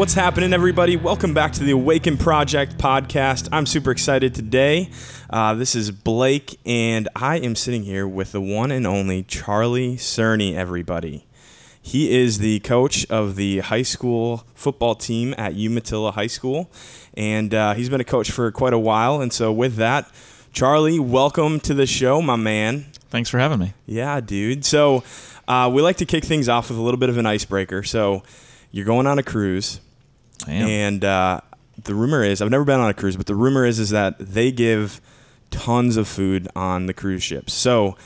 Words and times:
What's 0.00 0.14
happening, 0.14 0.54
everybody? 0.54 0.96
Welcome 0.96 1.34
back 1.34 1.52
to 1.52 1.62
the 1.62 1.72
Awaken 1.72 2.16
Project 2.16 2.78
podcast. 2.78 3.50
I'm 3.52 3.66
super 3.66 3.90
excited 3.90 4.34
today. 4.34 4.88
Uh, 5.28 5.52
this 5.52 5.74
is 5.74 5.90
Blake, 5.90 6.58
and 6.64 7.06
I 7.14 7.36
am 7.36 7.54
sitting 7.54 7.82
here 7.82 8.08
with 8.08 8.32
the 8.32 8.40
one 8.40 8.70
and 8.70 8.86
only 8.86 9.24
Charlie 9.24 9.96
Cerney, 9.96 10.54
everybody. 10.54 11.26
He 11.82 12.18
is 12.18 12.38
the 12.38 12.60
coach 12.60 13.04
of 13.10 13.36
the 13.36 13.58
high 13.58 13.82
school 13.82 14.46
football 14.54 14.94
team 14.94 15.34
at 15.36 15.54
Umatilla 15.54 16.12
High 16.12 16.28
School, 16.28 16.70
and 17.12 17.52
uh, 17.52 17.74
he's 17.74 17.90
been 17.90 18.00
a 18.00 18.04
coach 18.04 18.30
for 18.30 18.50
quite 18.50 18.72
a 18.72 18.78
while. 18.78 19.20
And 19.20 19.30
so, 19.30 19.52
with 19.52 19.76
that, 19.76 20.10
Charlie, 20.54 20.98
welcome 20.98 21.60
to 21.60 21.74
the 21.74 21.84
show, 21.84 22.22
my 22.22 22.36
man. 22.36 22.86
Thanks 23.10 23.28
for 23.28 23.38
having 23.38 23.58
me. 23.58 23.74
Yeah, 23.84 24.20
dude. 24.20 24.64
So, 24.64 25.04
uh, 25.46 25.70
we 25.70 25.82
like 25.82 25.98
to 25.98 26.06
kick 26.06 26.24
things 26.24 26.48
off 26.48 26.70
with 26.70 26.78
a 26.78 26.82
little 26.82 26.98
bit 26.98 27.10
of 27.10 27.18
an 27.18 27.26
icebreaker. 27.26 27.82
So, 27.82 28.22
you're 28.72 28.86
going 28.86 29.06
on 29.06 29.18
a 29.18 29.22
cruise, 29.22 29.80
I 30.46 30.52
am. 30.52 30.68
and 30.68 31.04
uh, 31.04 31.40
the 31.84 31.94
rumor 31.94 32.22
is 32.22 32.40
I've 32.42 32.50
never 32.50 32.64
been 32.64 32.80
on 32.80 32.90
a 32.90 32.94
cruise, 32.94 33.16
but 33.16 33.26
the 33.26 33.34
rumor 33.34 33.64
is 33.64 33.78
is 33.78 33.90
that 33.90 34.18
they 34.18 34.50
give 34.52 35.00
tons 35.50 35.96
of 35.96 36.06
food 36.08 36.48
on 36.54 36.86
the 36.86 36.94
cruise 36.94 37.22
ships. 37.22 37.52
So, 37.52 37.96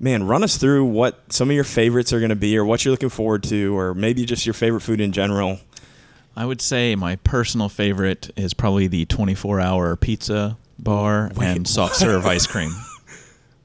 man, 0.00 0.24
run 0.26 0.42
us 0.42 0.56
through 0.56 0.84
what 0.86 1.32
some 1.32 1.50
of 1.50 1.54
your 1.54 1.64
favorites 1.64 2.12
are 2.12 2.18
going 2.20 2.30
to 2.30 2.36
be, 2.36 2.56
or 2.56 2.64
what 2.64 2.84
you're 2.84 2.92
looking 2.92 3.08
forward 3.10 3.42
to, 3.44 3.76
or 3.76 3.94
maybe 3.94 4.24
just 4.24 4.46
your 4.46 4.54
favorite 4.54 4.80
food 4.80 5.00
in 5.00 5.12
general. 5.12 5.58
I 6.36 6.46
would 6.46 6.60
say 6.60 6.94
my 6.94 7.16
personal 7.16 7.68
favorite 7.68 8.30
is 8.36 8.54
probably 8.54 8.86
the 8.86 9.04
24 9.06 9.60
hour 9.60 9.96
pizza 9.96 10.56
bar 10.78 11.32
Wait, 11.34 11.46
and 11.48 11.66
soft 11.66 11.96
serve 11.96 12.24
ice 12.26 12.46
cream. 12.46 12.70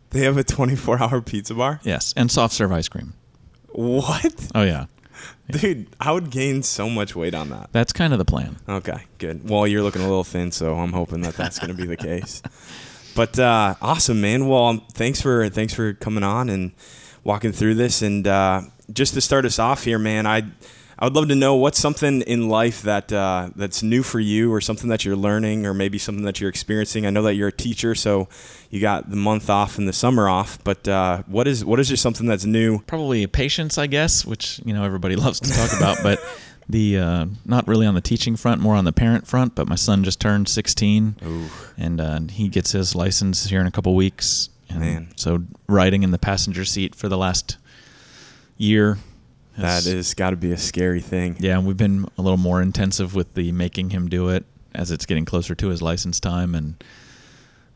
They 0.10 0.26
have 0.26 0.38
a 0.38 0.44
24 0.44 1.02
hour 1.02 1.22
pizza 1.22 1.56
bar. 1.56 1.80
Yes, 1.84 2.14
and 2.16 2.30
soft 2.30 2.54
serve 2.54 2.72
ice 2.72 2.88
cream. 2.88 3.14
What, 3.70 4.50
Oh, 4.54 4.62
yeah. 4.62 4.86
dude? 5.52 5.88
I 6.00 6.12
would 6.12 6.30
gain 6.30 6.64
so 6.64 6.90
much 6.90 7.16
weight 7.16 7.34
on 7.34 7.50
that. 7.50 7.70
That's 7.72 7.94
kind 7.94 8.14
of 8.14 8.20
the 8.20 8.26
plan. 8.26 8.58
Okay, 8.68 9.04
good. 9.18 9.50
Well, 9.50 9.68
you're 9.68 9.84
looking 9.84 10.02
a 10.02 10.08
little 10.08 10.24
thin, 10.24 10.52
so 10.52 10.76
I'm 10.76 10.94
hoping 10.94 11.22
that 11.22 11.36
that's 11.36 11.60
going 11.60 11.72
to 11.72 11.78
be 11.78 11.86
the 11.86 11.98
case. 11.98 12.42
But 13.16 13.38
uh, 13.38 13.76
awesome, 13.80 14.22
man. 14.22 14.48
Well, 14.48 14.84
thanks 14.94 15.22
for 15.22 15.48
thanks 15.50 15.72
for 15.72 15.94
coming 15.94 16.24
on 16.24 16.50
and 16.50 16.72
walking 17.24 17.52
through 17.52 17.76
this. 17.76 18.02
And 18.02 18.28
uh, 18.28 18.62
just 18.92 19.14
to 19.14 19.22
start 19.22 19.46
us 19.46 19.60
off 19.60 19.84
here, 19.84 20.00
man, 20.00 20.26
I 20.26 20.42
I 20.98 21.06
would 21.06 21.16
love 21.16 21.28
to 21.30 21.36
know 21.36 21.56
what's 21.56 21.80
something 21.80 22.22
in 22.22 22.50
life 22.50 22.84
that 22.84 23.12
uh, 23.12 23.50
that's 23.56 23.82
new 23.84 24.04
for 24.04 24.20
you, 24.20 24.54
or 24.54 24.62
something 24.62 24.90
that 24.90 25.04
you're 25.04 25.16
learning, 25.16 25.66
or 25.66 25.74
maybe 25.74 25.98
something 25.98 26.26
that 26.26 26.40
you're 26.40 26.50
experiencing. 26.50 27.06
I 27.06 27.10
know 27.10 27.24
that 27.24 27.36
you're 27.36 27.48
a 27.48 27.52
teacher, 27.52 27.96
so 27.96 28.28
you 28.70 28.80
got 28.80 29.10
the 29.10 29.16
month 29.16 29.50
off 29.50 29.78
and 29.78 29.88
the 29.88 29.94
summer 29.94 30.30
off. 30.30 30.64
But 30.64 30.88
uh, 30.88 31.24
what 31.28 31.48
is 31.48 31.66
what 31.66 31.80
is 31.80 31.90
just 31.90 32.04
something 32.04 32.28
that's 32.28 32.46
new? 32.46 32.80
Probably 32.80 33.26
patience, 33.28 33.78
I 33.78 33.88
guess, 33.88 34.26
which, 34.26 34.60
you 34.66 34.74
know, 34.74 34.84
everybody 34.84 35.16
loves 35.26 35.40
to 35.40 35.52
talk 35.52 35.76
about, 35.78 35.98
but 36.04 36.20
the 36.70 36.98
uh, 36.98 37.26
not 37.46 37.68
really 37.68 37.86
on 37.86 37.96
the 37.96 38.02
teaching 38.02 38.36
front, 38.36 38.62
more 38.62 38.76
on 38.76 38.86
the 38.86 38.94
parent 38.94 39.28
front. 39.28 39.56
But 39.56 39.68
my 39.68 39.76
son 39.76 40.04
just 40.04 40.20
turned 40.20 40.48
16, 40.48 41.16
and 41.78 42.00
uh, 42.02 42.20
he 42.30 42.48
gets 42.48 42.72
his 42.72 42.96
license 42.96 43.46
here 43.46 43.60
in 43.60 43.68
a 43.68 43.72
couple 43.72 43.96
weeks. 43.96 44.50
And 44.70 44.80
Man. 44.80 45.08
So 45.18 45.44
riding 45.68 46.04
in 46.04 46.12
the 46.12 46.18
passenger 46.18 46.66
seat 46.66 46.96
for 46.96 47.10
the 47.10 47.18
last 47.18 47.58
year. 48.58 48.98
That 49.58 49.84
has- 49.84 50.14
got 50.14 50.32
to 50.32 50.36
be 50.36 50.52
a 50.52 50.58
scary 50.58 51.02
thing. 51.02 51.36
Yeah, 51.40 51.58
and 51.58 51.68
we've 51.68 51.78
been 51.78 52.06
a 52.18 52.22
little 52.22 52.38
more 52.38 52.62
intensive 52.62 53.14
with 53.16 53.34
the 53.36 53.52
making 53.52 53.92
him 53.92 54.10
do 54.10 54.30
it 54.30 54.46
as 54.74 54.90
it's 54.92 55.06
getting 55.06 55.26
closer 55.26 55.54
to 55.56 55.68
his 55.68 55.82
license 55.82 56.20
time, 56.20 56.56
and 56.56 56.84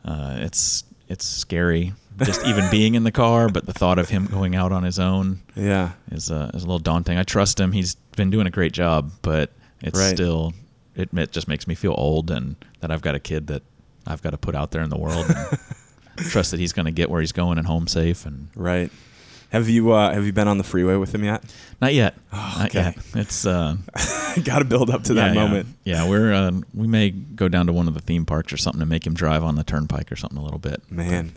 uh, 0.04 0.36
it's 0.40 0.84
it's 1.08 1.24
scary 1.24 1.92
just 2.24 2.44
even 2.46 2.68
being 2.70 2.94
in 2.94 3.04
the 3.04 3.12
car. 3.12 3.48
But 3.48 3.66
the 3.66 3.72
thought 3.72 3.98
of 3.98 4.08
him 4.08 4.26
going 4.26 4.56
out 4.56 4.72
on 4.72 4.82
his 4.82 4.98
own 4.98 5.40
Yeah. 5.54 5.92
is 6.10 6.30
uh, 6.30 6.50
is 6.54 6.62
a 6.62 6.66
little 6.66 6.78
daunting. 6.80 7.16
I 7.18 7.22
trust 7.22 7.58
him; 7.60 7.72
he's 7.72 7.94
been 8.16 8.30
doing 8.30 8.46
a 8.46 8.50
great 8.50 8.72
job, 8.72 9.12
but 9.22 9.52
it's 9.80 9.98
Right. 9.98 10.14
still 10.14 10.54
it, 10.96 11.10
it 11.16 11.30
just 11.30 11.46
makes 11.46 11.68
me 11.68 11.74
feel 11.76 11.94
old 11.96 12.30
and 12.32 12.56
that 12.80 12.90
I've 12.90 13.02
got 13.02 13.14
a 13.14 13.20
kid 13.20 13.46
that 13.48 13.62
I've 14.06 14.20
got 14.22 14.30
to 14.30 14.38
put 14.38 14.56
out 14.56 14.72
there 14.72 14.82
in 14.82 14.90
the 14.90 14.98
world. 14.98 15.26
And 15.28 15.58
trust 16.30 16.50
that 16.50 16.58
he's 16.58 16.72
going 16.72 16.86
to 16.86 16.90
get 16.92 17.08
where 17.08 17.20
he's 17.20 17.30
going 17.30 17.58
and 17.58 17.66
home 17.68 17.86
safe 17.86 18.26
and 18.26 18.48
Right. 18.56 18.90
Have 19.50 19.68
you 19.68 19.92
uh, 19.92 20.12
have 20.12 20.26
you 20.26 20.32
been 20.32 20.48
on 20.48 20.58
the 20.58 20.64
freeway 20.64 20.96
with 20.96 21.14
him 21.14 21.24
yet? 21.24 21.42
not 21.80 21.94
yet. 21.94 22.14
Oh, 22.32 22.56
Not 22.58 22.66
okay. 22.66 22.94
yet. 22.96 22.98
It's 23.14 23.46
uh, 23.46 23.76
got 24.44 24.58
to 24.58 24.64
build 24.64 24.90
up 24.90 25.04
to 25.04 25.14
that 25.14 25.34
yeah, 25.34 25.42
moment. 25.42 25.68
Yeah, 25.84 26.02
yeah 26.02 26.08
we're 26.08 26.32
uh, 26.32 26.52
we 26.74 26.86
may 26.86 27.10
go 27.10 27.48
down 27.48 27.66
to 27.66 27.72
one 27.72 27.88
of 27.88 27.94
the 27.94 28.00
theme 28.00 28.26
parks 28.26 28.52
or 28.52 28.58
something 28.58 28.80
to 28.80 28.86
make 28.86 29.06
him 29.06 29.14
drive 29.14 29.42
on 29.42 29.54
the 29.56 29.64
turnpike 29.64 30.12
or 30.12 30.16
something 30.16 30.38
a 30.38 30.42
little 30.42 30.58
bit. 30.58 30.82
Man, 30.90 31.32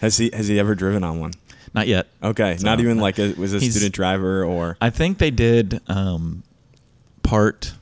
has 0.00 0.18
he 0.18 0.30
has 0.32 0.48
he 0.48 0.58
ever 0.58 0.74
driven 0.74 1.04
on 1.04 1.20
one? 1.20 1.32
Not 1.74 1.88
yet. 1.88 2.06
Okay, 2.22 2.56
So, 2.58 2.66
not 2.66 2.80
even 2.80 2.98
like 2.98 3.18
a 3.18 3.32
was 3.34 3.52
a 3.52 3.60
student 3.60 3.94
driver 3.94 4.44
or 4.44 4.76
I 4.80 4.90
think 4.90 5.18
they 5.18 5.30
did 5.30 5.80
um, 5.88 6.42
part 7.22 7.74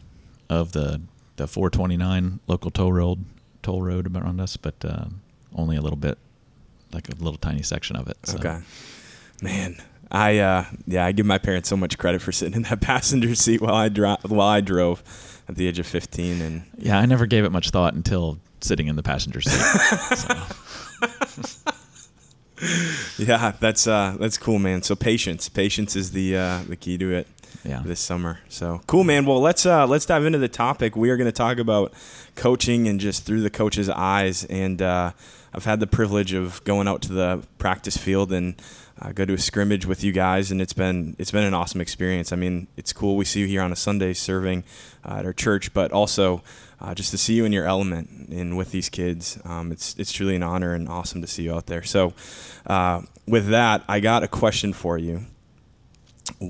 of 0.49 0.73
the 0.73 1.01
the 1.37 1.49
429 1.49 2.41
local 2.47 2.71
toll 2.71 2.93
road 2.93 3.25
toll 3.63 3.83
road 3.83 4.15
around 4.15 4.41
us, 4.41 4.57
but 4.57 4.75
uh, 4.85 5.07
only 5.55 5.77
a 5.77 5.81
little 5.81 5.97
bit, 5.97 6.19
like 6.93 7.09
a 7.09 7.15
little 7.17 7.39
tiny 7.39 7.63
section 7.63 7.97
of 7.97 8.09
it. 8.09 8.17
So. 8.25 8.39
okay. 8.39 8.61
Man, 9.43 9.77
I 10.11 10.39
uh, 10.39 10.65
yeah, 10.87 11.05
I 11.05 11.13
give 11.13 11.27
my 11.27 11.37
parents 11.39 11.69
so 11.69 11.77
much 11.77 11.99
credit 11.99 12.23
for 12.23 12.31
sitting 12.33 12.55
in 12.55 12.63
that 12.63 12.81
passenger 12.93 13.35
seat 13.35 13.61
while 13.61 13.75
I 13.75 13.89
dro- 13.89 14.17
while 14.27 14.49
I 14.49 14.61
drove 14.61 15.03
at 15.49 15.57
the 15.57 15.67
age 15.67 15.79
of 15.81 15.87
15 15.87 16.41
and 16.41 16.63
Yeah, 16.79 16.99
I 16.99 17.07
never 17.07 17.27
gave 17.27 17.45
it 17.45 17.51
much 17.51 17.71
thought 17.71 17.95
until 17.95 18.39
sitting 18.61 18.87
in 18.87 18.95
the 18.95 19.03
passenger 19.03 19.41
seat. 19.41 20.37
yeah, 23.19 23.53
that's 23.59 23.87
uh 23.89 24.17
that's 24.21 24.39
cool, 24.39 24.61
man. 24.61 24.83
So 24.83 24.95
patience, 24.95 25.49
patience 25.49 25.97
is 25.97 26.13
the 26.13 26.37
uh, 26.37 26.63
the 26.69 26.77
key 26.77 26.97
to 26.99 27.13
it. 27.13 27.27
Yeah. 27.65 27.83
this 27.85 28.01
summer. 28.01 28.41
So 28.49 28.81
cool, 28.87 29.05
man. 29.05 29.27
Well, 29.27 29.41
let's 29.41 29.67
uh, 29.67 29.87
let's 29.87 30.07
dive 30.07 30.25
into 30.25 30.39
the 30.39 30.49
topic. 30.49 30.97
We 30.97 31.11
are 31.11 31.17
going 31.17 31.29
to 31.29 31.33
talk 31.33 31.59
about 31.59 31.93
coaching 32.35 32.89
and 32.89 33.01
just 33.01 33.25
through 33.25 33.43
the 33.43 33.51
coach's 33.51 33.89
eyes. 33.89 34.45
And 34.45 34.81
uh, 34.81 35.13
I've 35.53 35.65
had 35.65 35.81
the 35.81 35.87
privilege 35.87 36.33
of 36.33 36.63
going 36.65 36.89
out 36.89 37.03
to 37.03 37.13
the 37.13 37.45
practice 37.59 37.97
field 37.97 38.33
and 38.33 38.61
uh, 39.01 39.13
go 39.13 39.25
to 39.25 39.35
a 39.35 39.39
scrimmage 39.39 39.85
with 39.87 40.05
you 40.05 40.13
guys, 40.13 40.51
and 40.51 40.61
it's 40.61 40.73
been 40.73 41.17
it's 41.19 41.31
been 41.31 41.45
an 41.45 41.55
awesome 41.55 41.81
experience. 41.81 42.33
I 42.33 42.37
mean, 42.37 42.69
it's 42.77 42.93
cool. 42.93 43.17
We 43.17 43.25
see 43.25 43.41
you 43.41 43.47
here 43.47 43.63
on 43.63 43.73
a 43.73 43.77
Sunday 43.77 44.13
serving 44.13 44.65
uh, 45.05 45.17
at 45.19 45.27
our 45.27 45.33
church, 45.33 45.73
but 45.75 45.93
also. 45.93 46.43
Uh, 46.81 46.93
just 46.93 47.13
to 47.13 47.17
see 47.17 47.35
you 47.35 47.45
in 47.45 47.53
your 47.53 47.65
element 47.65 48.09
and 48.31 48.57
with 48.57 48.73
these 48.73 48.89
kids, 48.89 49.39
um, 49.45 49.71
it's 49.71 49.95
it's 50.01 50.11
truly 50.11 50.35
an 50.35 50.43
honor 50.43 50.75
and 50.75 50.89
awesome 50.89 51.21
to 51.21 51.29
see 51.29 51.45
you 51.45 51.55
out 51.55 51.67
there. 51.67 51.85
So, 51.85 52.13
uh, 52.67 53.03
with 53.25 53.51
that, 53.51 53.85
I 53.87 54.01
got 54.01 54.25
a 54.25 54.27
question 54.27 54.73
for 54.73 54.99
you 54.99 55.27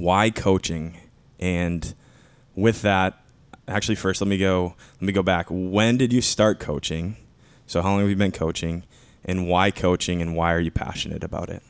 why 0.00 0.30
coaching 0.30 0.96
and 1.38 1.94
with 2.54 2.82
that 2.82 3.18
actually 3.68 3.94
first 3.94 4.20
let 4.20 4.28
me 4.28 4.38
go 4.38 4.74
let 4.94 5.02
me 5.02 5.12
go 5.12 5.22
back 5.22 5.46
when 5.50 5.96
did 5.96 6.12
you 6.12 6.20
start 6.20 6.58
coaching 6.58 7.16
so 7.66 7.82
how 7.82 7.90
long 7.90 8.00
have 8.00 8.08
you 8.08 8.16
been 8.16 8.32
coaching 8.32 8.82
and 9.24 9.46
why 9.46 9.70
coaching 9.70 10.20
and 10.20 10.34
why 10.34 10.52
are 10.52 10.60
you 10.60 10.70
passionate 10.70 11.22
about 11.22 11.48
it 11.48 11.62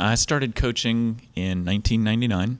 I 0.00 0.14
started 0.14 0.54
coaching 0.54 1.20
in 1.36 1.64
1999. 1.66 2.58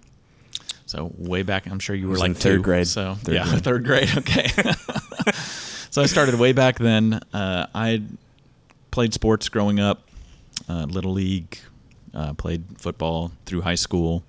So 0.84 1.12
way 1.16 1.42
back, 1.42 1.66
I'm 1.66 1.78
sure 1.78 1.96
you 1.96 2.08
were 2.08 2.18
like 2.18 2.36
third 2.36 2.58
two, 2.58 2.62
grade. 2.62 2.86
So 2.86 3.14
Third 3.14 3.34
yeah, 3.34 3.44
grade. 3.48 3.64
third 3.64 3.84
grade. 3.84 4.18
Okay. 4.18 4.48
so 5.90 6.02
I 6.02 6.06
started 6.06 6.34
way 6.34 6.52
back 6.52 6.78
then. 6.78 7.20
Uh, 7.32 7.66
I 7.74 8.02
played 8.90 9.14
sports 9.14 9.48
growing 9.48 9.80
up, 9.80 10.08
uh, 10.68 10.84
little 10.84 11.12
league, 11.12 11.58
uh, 12.12 12.34
played 12.34 12.64
football 12.76 13.32
through 13.46 13.62
high 13.62 13.76
school, 13.76 14.22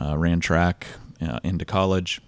uh, 0.00 0.16
ran 0.16 0.40
track 0.40 0.86
uh, 1.20 1.38
into 1.42 1.64
college. 1.64 2.20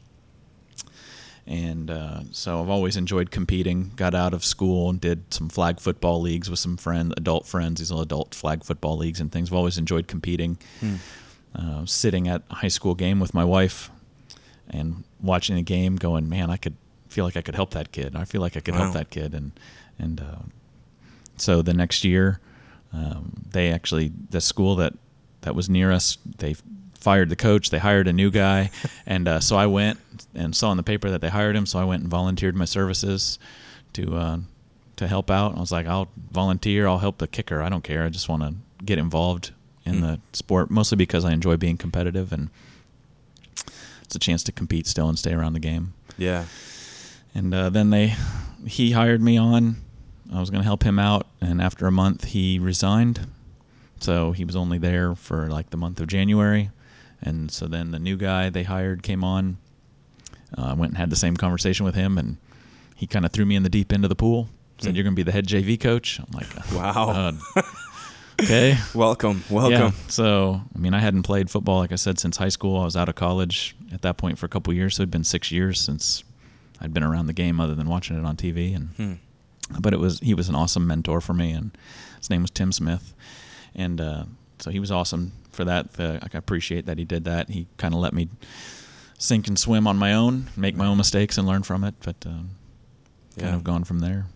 And 1.46 1.90
uh, 1.90 2.20
so 2.31 2.62
I've 2.62 2.70
always 2.70 2.96
enjoyed 2.96 3.31
competing. 3.31 3.93
Got 3.96 4.14
out 4.14 4.32
of 4.32 4.44
school 4.44 4.88
and 4.88 4.99
did 5.00 5.32
some 5.32 5.50
flag 5.50 5.78
football 5.78 6.20
leagues 6.20 6.49
with 6.49 6.58
some 6.58 6.78
friends, 6.78 7.12
adult 7.19 7.46
friends, 7.46 7.81
these 7.81 7.90
little 7.90 8.02
adult 8.02 8.34
flag 8.34 8.64
football 8.64 8.96
leagues 8.96 9.20
and 9.20 9.31
things. 9.31 9.50
I've 9.50 9.55
always 9.56 9.76
enjoyed 9.76 10.06
competing. 10.08 10.56
Uh, 11.55 11.84
sitting 11.87 12.26
at 12.28 12.43
a 12.50 12.55
high 12.56 12.69
school 12.69 12.94
game 12.94 13.20
with 13.20 13.32
my 13.34 13.44
wife 13.44 13.90
and 14.69 15.05
watching 15.20 15.55
the 15.55 15.62
game, 15.62 15.96
going, 15.96 16.28
man, 16.28 16.50
I 16.50 16.56
could 16.56 16.75
feel 17.08 17.25
like 17.26 17.37
I 17.37 17.43
could 17.43 17.55
help 17.55 17.70
that 17.72 17.93
kid. 17.93 18.17
I 18.17 18.25
feel 18.25 18.40
like 18.40 18.56
I 18.56 18.60
could 18.60 18.75
Wow. 18.75 18.84
help 18.84 18.94
that 18.94 19.10
kid. 19.10 19.34
And 19.34 19.52
and 19.99 20.20
uh, 20.20 20.38
so 21.37 21.60
the 21.62 21.75
next 21.75 22.02
year, 22.05 22.40
um, 22.93 23.44
they 23.50 23.70
actually 23.70 24.10
the 24.31 24.40
school 24.40 24.75
that 24.76 24.94
that 25.43 25.55
was 25.55 25.69
near 25.69 25.93
us, 25.93 26.17
they 26.38 26.56
fired 27.04 27.28
the 27.28 27.36
coach. 27.36 27.70
They 27.70 27.78
hired 27.78 28.08
a 28.08 28.12
new 28.12 28.30
guy, 28.30 28.70
and 29.06 29.28
uh, 29.28 29.40
so 29.40 29.56
I 29.56 29.66
went 29.66 29.98
and 30.34 30.56
saw 30.56 30.70
in 30.70 30.76
the 30.76 30.82
paper 30.82 31.10
that 31.10 31.20
they 31.20 31.28
hired 31.28 31.54
him. 31.54 31.66
So 31.66 31.78
I 31.78 31.84
went 31.84 32.02
and 32.02 32.10
volunteered 32.10 32.56
my 32.56 32.64
services 32.64 33.38
to 33.92 34.16
uh, 34.16 34.38
to 34.96 35.06
help 35.06 35.30
out. 35.30 35.56
I 35.56 35.60
was 35.60 35.70
like, 35.72 35.86
I'll 35.86 36.08
volunteer. 36.32 36.86
I'll 36.88 36.98
help 36.98 37.18
the 37.18 37.28
kicker. 37.28 37.62
I 37.62 37.68
don't 37.68 37.84
care. 37.84 38.04
I 38.04 38.08
just 38.08 38.28
want 38.28 38.42
to 38.42 38.54
get 38.84 38.98
involved 38.98 39.52
in 39.84 39.96
Hmm. 39.96 40.00
the 40.02 40.20
sport, 40.32 40.70
mostly 40.70 40.96
because 40.96 41.24
I 41.24 41.32
enjoy 41.32 41.56
being 41.56 41.76
competitive 41.76 42.32
and 42.32 42.48
it's 44.02 44.14
a 44.14 44.18
chance 44.18 44.42
to 44.44 44.52
compete 44.52 44.86
still 44.86 45.08
and 45.08 45.18
stay 45.18 45.32
around 45.34 45.52
the 45.52 45.60
game. 45.60 45.92
Yeah. 46.16 46.44
And 47.34 47.52
uh, 47.54 47.70
then 47.70 47.90
they, 47.90 48.14
he 48.66 48.92
hired 48.92 49.20
me 49.22 49.36
on. 49.36 49.76
I 50.32 50.40
was 50.40 50.50
going 50.50 50.60
to 50.62 50.64
help 50.66 50.82
him 50.84 50.98
out, 50.98 51.26
and 51.40 51.60
after 51.60 51.86
a 51.86 51.90
month, 51.92 52.24
he 52.24 52.58
resigned. 52.58 53.26
So 54.00 54.32
he 54.32 54.44
was 54.44 54.56
only 54.56 54.78
there 54.78 55.14
for 55.14 55.48
like 55.48 55.70
the 55.70 55.76
month 55.76 56.00
of 56.00 56.06
January, 56.08 56.70
and 57.24 57.50
so 57.50 57.66
then 57.66 57.90
the 57.90 57.98
new 57.98 58.16
guy 58.16 58.50
they 58.50 58.62
hired 58.64 59.02
came 59.02 59.24
on. 59.24 59.56
uh, 60.56 60.72
went 60.78 60.90
and 60.92 60.98
had 60.98 61.10
the 61.10 61.16
same 61.16 61.36
conversation 61.36 61.84
with 61.84 61.96
him, 61.96 62.16
and 62.16 62.36
he 62.94 63.06
kind 63.08 63.24
of 63.24 63.32
threw 63.32 63.44
me 63.44 63.56
in 63.56 63.64
the 63.64 63.68
deep 63.68 63.92
end 63.92 64.04
of 64.04 64.08
the 64.08 64.14
pool. 64.14 64.48
Said, 64.78 64.90
Hmm. 64.90 64.96
"You're 64.96 65.02
going 65.04 65.14
to 65.14 65.16
be 65.16 65.22
the 65.24 65.32
head 65.32 65.46
JV 65.48 65.76
coach." 65.80 66.20
I'm 66.20 66.26
like, 66.32 66.46
Wow. 66.72 67.10
uh, 67.56 67.62
okay. 68.42 68.76
welcome, 68.94 69.42
welcome. 69.50 69.72
Yeah. 69.72 69.90
So, 70.08 70.60
I 70.74 70.78
mean, 70.78 70.94
I 70.94 71.00
hadn't 71.00 71.22
played 71.24 71.50
football, 71.50 71.78
like 71.78 71.92
I 71.92 71.96
said, 71.96 72.18
since 72.18 72.36
high 72.36 72.48
school. 72.50 72.80
I 72.80 72.84
was 72.84 72.96
out 72.96 73.08
of 73.08 73.14
college 73.16 73.74
at 73.92 74.02
that 74.02 74.16
point 74.16 74.38
for 74.38 74.46
a 74.46 74.48
couple 74.48 74.72
years. 74.72 74.96
So 74.96 75.02
it'd 75.02 75.10
been 75.10 75.24
six 75.24 75.50
years 75.50 75.80
since 75.80 76.22
I'd 76.80 76.92
been 76.94 77.02
around 77.02 77.26
the 77.26 77.32
game, 77.32 77.58
other 77.60 77.74
than 77.74 77.88
watching 77.88 78.16
it 78.18 78.24
on 78.24 78.36
TV. 78.36 78.74
And 78.76 78.88
Hmm. 78.96 79.12
but 79.80 79.92
it 79.92 79.98
was 79.98 80.20
he 80.20 80.34
was 80.34 80.48
an 80.48 80.54
awesome 80.54 80.86
mentor 80.86 81.20
for 81.20 81.34
me, 81.34 81.52
and 81.52 81.76
his 82.18 82.30
name 82.30 82.42
was 82.42 82.50
Tim 82.50 82.70
Smith, 82.72 83.14
and 83.74 84.00
uh, 84.00 84.24
so 84.60 84.70
he 84.70 84.78
was 84.78 84.90
awesome 84.92 85.32
for 85.54 85.64
that. 85.64 85.88
Uh, 85.98 86.18
I 86.22 86.36
appreciate 86.36 86.86
that 86.86 86.98
he 86.98 87.04
did 87.04 87.24
that. 87.24 87.48
He 87.50 87.66
kind 87.76 87.94
of 87.94 88.00
let 88.00 88.12
me 88.12 88.28
sink 89.18 89.48
and 89.48 89.58
swim 89.58 89.86
on 89.86 89.96
my 89.96 90.12
own, 90.12 90.50
make 90.56 90.76
my 90.76 90.86
own 90.86 90.96
mistakes, 90.98 91.38
and 91.38 91.46
learn 91.46 91.62
from 91.62 91.84
it. 91.84 91.94
But 92.04 92.16
um, 92.26 92.50
kind 93.38 93.50
Yeah. 93.50 93.54
of 93.54 93.64
gone 93.64 93.84
from 93.84 94.00
there. 94.00 94.26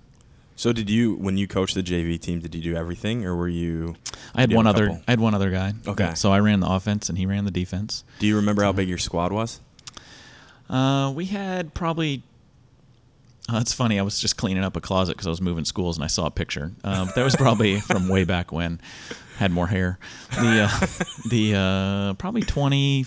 So 0.56 0.72
did 0.72 0.90
you 0.90 1.14
when 1.14 1.36
you 1.36 1.46
coached 1.46 1.74
the 1.76 1.82
JV 1.82 2.18
team? 2.20 2.40
Did 2.40 2.54
you 2.54 2.60
do 2.62 2.76
everything, 2.76 3.24
or 3.24 3.36
were 3.36 3.48
you? 3.48 3.94
I 4.34 4.40
had 4.40 4.50
You 4.50 4.56
one 4.56 4.66
other. 4.66 4.86
couple. 4.88 5.02
I 5.06 5.12
had 5.12 5.20
one 5.20 5.34
other 5.34 5.50
guy. 5.50 5.74
Okay. 5.86 6.14
So 6.16 6.32
I 6.32 6.40
ran 6.40 6.60
the 6.60 6.68
offense, 6.68 7.08
and 7.08 7.16
he 7.18 7.26
ran 7.26 7.44
the 7.44 7.50
defense. 7.52 8.02
Do 8.18 8.26
you 8.26 8.34
remember 8.36 8.62
how 8.64 8.72
big 8.72 8.88
your 8.88 8.98
squad 8.98 9.30
was? 9.32 9.60
Uh, 10.68 11.12
we 11.14 11.26
had 11.26 11.74
probably. 11.74 12.22
Uh, 13.48 13.52
that's 13.58 13.72
funny. 13.72 13.98
I 13.98 14.02
was 14.02 14.20
just 14.20 14.36
cleaning 14.36 14.64
up 14.64 14.76
a 14.76 14.80
closet 14.80 15.16
because 15.16 15.26
I 15.26 15.30
was 15.30 15.40
moving 15.40 15.64
schools 15.64 15.96
and 15.96 16.04
I 16.04 16.08
saw 16.08 16.26
a 16.26 16.30
picture. 16.30 16.72
Uh, 16.84 17.06
that 17.14 17.22
was 17.24 17.36
probably 17.36 17.80
from 17.80 18.08
way 18.08 18.24
back 18.24 18.52
when. 18.52 18.80
Had 19.38 19.52
more 19.52 19.68
hair. 19.68 19.98
The 20.30 20.68
uh, 20.70 20.86
the 21.30 21.54
uh, 21.54 22.14
probably 22.14 22.42
20, 22.42 23.06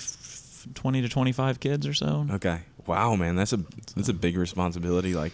20 0.74 1.02
to 1.02 1.10
twenty 1.10 1.32
five 1.34 1.60
kids 1.60 1.86
or 1.86 1.94
so. 1.94 2.26
Okay. 2.32 2.62
Wow, 2.88 3.16
man, 3.16 3.36
that's 3.36 3.54
a 3.54 3.58
that's 3.96 4.10
a 4.10 4.14
big 4.14 4.38
responsibility, 4.38 5.14
like 5.14 5.34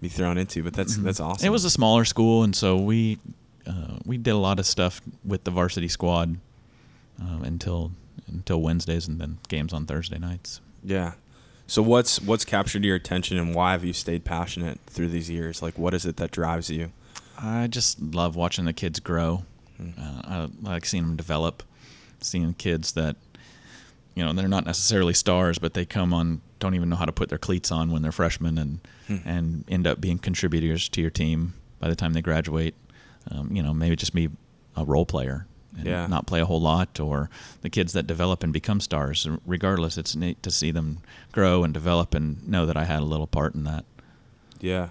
be 0.00 0.08
thrown 0.08 0.36
into. 0.36 0.62
But 0.62 0.74
that's 0.74 0.96
that's 0.96 1.20
awesome. 1.20 1.38
Mm-hmm. 1.38 1.46
It 1.46 1.50
was 1.50 1.64
a 1.64 1.70
smaller 1.70 2.04
school, 2.04 2.42
and 2.42 2.54
so 2.54 2.76
we 2.76 3.18
uh, 3.66 3.98
we 4.04 4.18
did 4.18 4.32
a 4.32 4.36
lot 4.36 4.58
of 4.58 4.66
stuff 4.66 5.00
with 5.24 5.44
the 5.44 5.50
varsity 5.52 5.88
squad 5.88 6.36
uh, 7.22 7.38
until 7.44 7.92
until 8.28 8.60
Wednesdays, 8.60 9.06
and 9.08 9.20
then 9.20 9.38
games 9.48 9.72
on 9.72 9.86
Thursday 9.86 10.18
nights. 10.18 10.60
yeah. 10.84 11.12
So 11.66 11.82
what's 11.82 12.20
what's 12.20 12.44
captured 12.44 12.84
your 12.84 12.96
attention, 12.96 13.38
and 13.38 13.54
why 13.54 13.72
have 13.72 13.84
you 13.84 13.92
stayed 13.92 14.24
passionate 14.24 14.78
through 14.86 15.08
these 15.08 15.28
years? 15.28 15.62
Like, 15.62 15.78
what 15.78 15.94
is 15.94 16.06
it 16.06 16.16
that 16.16 16.30
drives 16.30 16.70
you? 16.70 16.92
I 17.38 17.66
just 17.66 18.00
love 18.00 18.36
watching 18.36 18.64
the 18.64 18.72
kids 18.72 19.00
grow. 19.00 19.44
Uh, 19.80 20.22
I 20.24 20.48
like 20.62 20.86
seeing 20.86 21.04
them 21.04 21.16
develop, 21.16 21.62
seeing 22.20 22.54
kids 22.54 22.92
that, 22.92 23.16
you 24.14 24.24
know, 24.24 24.32
they're 24.32 24.48
not 24.48 24.64
necessarily 24.64 25.12
stars, 25.12 25.58
but 25.58 25.74
they 25.74 25.84
come 25.84 26.14
on, 26.14 26.40
don't 26.60 26.74
even 26.74 26.88
know 26.88 26.96
how 26.96 27.04
to 27.04 27.12
put 27.12 27.28
their 27.28 27.36
cleats 27.36 27.70
on 27.70 27.90
when 27.90 28.00
they're 28.00 28.12
freshmen, 28.12 28.58
and 28.58 28.80
and 29.24 29.64
end 29.68 29.86
up 29.86 30.00
being 30.00 30.18
contributors 30.18 30.88
to 30.90 31.00
your 31.00 31.10
team 31.10 31.54
by 31.78 31.88
the 31.88 31.96
time 31.96 32.12
they 32.12 32.22
graduate. 32.22 32.74
Um, 33.30 33.50
you 33.54 33.62
know, 33.62 33.74
maybe 33.74 33.96
just 33.96 34.14
be 34.14 34.30
a 34.76 34.84
role 34.84 35.04
player 35.04 35.46
and 35.76 35.86
Yeah. 35.86 36.06
not 36.06 36.26
play 36.26 36.40
a 36.40 36.46
whole 36.46 36.60
lot, 36.60 36.98
or 37.00 37.30
the 37.62 37.70
kids 37.70 37.92
that 37.92 38.06
develop 38.06 38.42
and 38.42 38.52
become 38.52 38.80
stars. 38.80 39.28
Regardless, 39.46 39.96
it's 39.98 40.16
neat 40.16 40.42
to 40.42 40.50
see 40.50 40.70
them 40.70 40.98
grow 41.32 41.64
and 41.64 41.72
develop 41.74 42.14
and 42.14 42.46
know 42.48 42.66
that 42.66 42.76
I 42.76 42.84
had 42.84 43.00
a 43.00 43.04
little 43.04 43.26
part 43.26 43.54
in 43.54 43.64
that. 43.64 43.84
Yeah. 44.60 44.88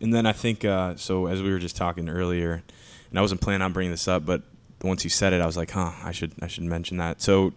And 0.00 0.12
then 0.14 0.26
I 0.26 0.32
think 0.32 0.64
uh, 0.64 0.96
so. 0.96 1.26
As 1.26 1.42
we 1.42 1.50
were 1.50 1.58
just 1.58 1.76
talking 1.76 2.08
earlier, 2.08 2.62
and 3.10 3.18
I 3.18 3.22
wasn't 3.22 3.40
planning 3.40 3.62
on 3.62 3.72
bringing 3.72 3.90
this 3.90 4.06
up, 4.08 4.24
but 4.26 4.42
once 4.82 5.02
you 5.04 5.10
said 5.10 5.32
it, 5.32 5.40
I 5.40 5.46
was 5.46 5.56
like, 5.56 5.70
huh, 5.70 5.92
I 6.02 6.12
should 6.12 6.32
I 6.42 6.46
should 6.46 6.64
mention 6.64 6.96
that. 6.98 7.22
So 7.22 7.52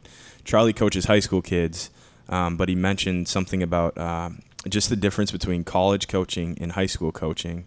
Charlie 0.46 0.74
coaches 0.74 1.06
high 1.06 1.20
school 1.20 1.42
kids, 1.42 1.90
um, 2.30 2.56
but 2.56 2.70
he 2.70 2.76
mentioned 2.76 3.28
something 3.28 3.62
about 3.62 3.98
um 3.98 4.42
just 4.70 4.90
the 4.90 4.96
difference 4.96 5.32
between 5.32 5.64
college 5.64 6.08
coaching 6.08 6.58
and 6.62 6.72
high 6.74 6.86
school 6.86 7.12
coaching. 7.12 7.66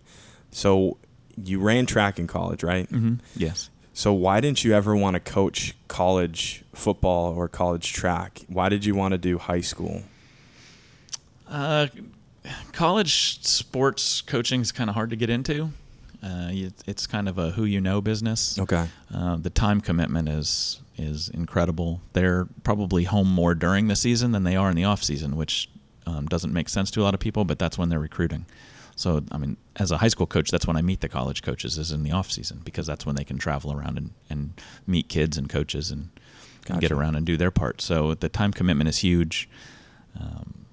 So 0.51 0.97
you 1.43 1.61
ran 1.61 1.87
track 1.87 2.19
in 2.19 2.27
college, 2.27 2.63
right? 2.63 2.91
Mm-hmm. 2.91 3.15
Yes. 3.37 3.71
So 3.93 4.13
why 4.13 4.41
didn't 4.41 4.65
you 4.65 4.73
ever 4.73 4.95
want 4.97 5.15
to 5.15 5.21
coach 5.21 5.75
college 5.89 6.65
football 6.75 7.35
or 7.35 7.49
college 7.49 7.93
track? 7.93 8.41
Why 8.49 8.69
did 8.69 8.85
you 8.85 8.95
want 8.95 9.13
to 9.13 9.19
do 9.19 9.39
high 9.39 9.61
school? 9.61 10.03
Uh, 11.49 11.89
college 12.73 13.45
sports 13.45 14.21
coaching 14.23 14.61
is 14.61 14.73
kind 14.73 14.89
of 14.89 14.95
hard 14.95 15.11
to 15.11 15.17
get 15.17 15.29
into. 15.29 15.71
Uh, 16.23 16.51
it's 16.87 17.07
kind 17.07 17.29
of 17.29 17.39
a 17.39 17.51
who 17.53 17.65
you 17.65 17.81
know 17.81 18.01
business. 18.01 18.59
Okay. 18.59 18.87
Uh, 19.13 19.37
the 19.37 19.51
time 19.51 19.81
commitment 19.81 20.29
is 20.29 20.81
is 20.97 21.31
incredible. 21.31 22.01
They're 22.13 22.47
probably 22.63 23.05
home 23.05 23.29
more 23.29 23.55
during 23.55 23.89
the 23.89 23.97
season 23.97 24.33
than 24.33 24.45
they 24.45 24.55
are 24.55 24.69
in 24.69 24.77
the 24.77 24.85
off 24.85 25.03
season, 25.03 25.35
which 25.37 25.71
um, 26.07 26.27
doesn't 26.27 26.53
make 26.53 26.69
sense 26.69 26.91
to 26.93 27.01
a 27.01 27.05
lot 27.05 27.15
of 27.15 27.21
people. 27.21 27.45
But 27.45 27.59
that's 27.59 27.79
when 27.79 27.89
they're 27.89 27.99
recruiting. 27.99 28.45
So 29.01 29.23
I 29.33 29.39
mean, 29.39 29.57
as 29.77 29.91
a 29.91 29.97
high 29.97 30.09
school 30.09 30.27
coach, 30.27 30.51
that's 30.51 30.67
when 30.67 30.77
I 30.77 30.83
meet 30.83 31.01
the 31.01 31.09
college 31.09 31.43
coaches 31.43 31.79
is 31.79 31.91
in 31.91 32.03
the 32.03 32.13
off 32.13 32.31
season 32.31 32.61
because 32.65 32.87
that's 32.87 33.07
when 33.07 33.17
they 33.17 33.25
can 33.25 33.39
travel 33.39 33.73
around 33.73 33.97
and, 33.97 34.11
and 34.29 34.53
meet 34.87 35.09
kids 35.09 35.39
and 35.39 35.49
coaches 35.49 35.91
and, 35.91 36.11
and 36.69 36.83
get 36.83 36.93
around 36.93 37.17
and 37.17 37.25
do 37.25 37.39
their 37.39 37.51
part. 37.51 37.81
So 37.81 38.13
the 38.15 38.29
time 38.29 38.53
commitment 38.53 38.89
is 38.89 38.99
huge. 38.99 39.49
Um, 40.21 40.67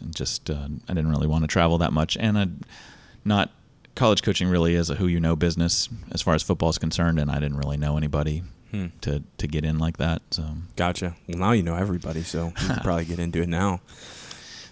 and 0.00 0.16
just 0.16 0.48
uh, 0.48 0.68
I 0.88 0.94
didn't 0.94 1.10
really 1.10 1.26
want 1.26 1.44
to 1.44 1.48
travel 1.48 1.76
that 1.78 1.92
much, 1.92 2.16
and 2.18 2.38
I 2.38 2.46
not 3.26 3.50
college 3.94 4.22
coaching 4.22 4.48
really 4.48 4.74
is 4.74 4.88
a 4.88 4.94
who 4.94 5.06
you 5.06 5.20
know 5.20 5.36
business 5.36 5.90
as 6.12 6.22
far 6.22 6.34
as 6.34 6.42
football 6.42 6.70
is 6.70 6.78
concerned, 6.78 7.18
and 7.20 7.30
I 7.30 7.40
didn't 7.40 7.58
really 7.58 7.76
know 7.76 7.98
anybody 7.98 8.42
Hmm. 8.70 8.86
to 9.00 9.22
to 9.38 9.48
get 9.48 9.64
in 9.64 9.78
like 9.78 9.96
that. 9.96 10.22
So 10.30 10.44
Gotcha. 10.76 11.16
Well, 11.28 11.38
now 11.38 11.52
you 11.52 11.62
know 11.64 11.74
everybody, 11.74 12.22
so 12.22 12.46
you 12.46 12.68
can 12.68 12.76
probably 12.82 13.04
get 13.04 13.18
into 13.18 13.42
it 13.42 13.48
now. 13.48 13.80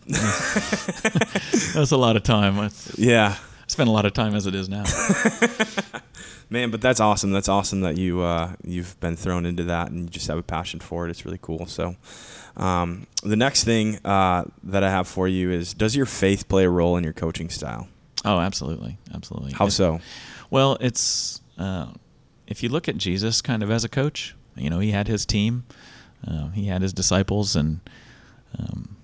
that's 1.75 1.91
a 1.93 1.97
lot 1.97 2.17
of 2.17 2.23
time. 2.23 2.57
Yeah. 2.57 2.63
I 2.65 2.71
Yeah, 2.97 3.37
spend 3.67 3.89
a 3.89 3.93
lot 3.93 4.07
of 4.07 4.13
time 4.13 4.35
as 4.35 4.47
it 4.47 4.55
is 4.55 4.69
now. 4.69 4.85
man. 6.51 6.71
But 6.71 6.81
that's 6.81 7.01
awesome. 7.01 7.31
That's 7.31 7.49
awesome 7.49 7.81
that 7.83 7.97
you 7.97 8.21
uh, 8.23 8.55
you've 8.65 8.99
been 9.01 9.17
thrown 9.17 9.47
into 9.47 9.65
that 9.65 9.91
and 9.91 10.05
you 10.05 10.09
just 10.09 10.27
have 10.29 10.39
a 10.39 10.43
passion 10.43 10.81
for 10.81 11.07
it. 11.07 11.11
It's 11.11 11.25
really 11.25 11.39
cool. 11.41 11.67
So, 11.67 11.97
um, 12.57 13.07
the 13.23 13.37
next 13.37 13.65
thing 13.65 13.99
uh, 14.05 14.45
that 14.65 14.83
I 14.83 14.91
have 14.91 15.07
for 15.09 15.29
you 15.29 15.51
is: 15.51 15.75
Does 15.75 15.95
your 15.97 16.07
faith 16.07 16.49
play 16.49 16.65
a 16.65 16.71
role 16.71 16.97
in 16.97 17.05
your 17.05 17.13
coaching 17.13 17.51
style? 17.51 17.89
oh, 18.25 18.41
absolutely, 18.41 18.99
absolutely. 19.15 19.53
How 19.53 19.67
It- 19.67 19.71
so? 19.73 20.01
Well, 20.51 20.77
it's 20.81 21.41
uh, 21.59 21.89
if 22.47 22.63
you 22.63 22.69
look 22.71 22.89
at 22.89 22.97
Jesus 22.97 23.43
kind 23.43 23.63
of 23.63 23.71
as 23.71 23.85
a 23.85 23.89
coach, 23.89 24.35
you 24.57 24.71
know, 24.71 24.79
he 24.79 24.91
had 24.93 25.07
his 25.09 25.27
team, 25.27 25.65
uh, 26.27 26.49
he 26.49 26.67
had 26.69 26.81
his 26.83 26.93
disciples, 26.95 27.55
and 27.55 27.81
um, 28.59 28.97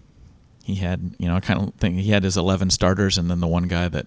he 0.64 0.76
had, 0.76 1.14
you 1.18 1.28
know, 1.28 1.36
I 1.36 1.40
kind 1.40 1.60
of 1.60 1.74
think 1.74 1.98
he 2.00 2.10
had 2.10 2.22
his 2.24 2.36
11 2.36 2.70
starters, 2.70 3.18
and 3.18 3.30
then 3.30 3.40
the 3.40 3.46
one 3.46 3.68
guy 3.68 3.88
that 3.88 4.06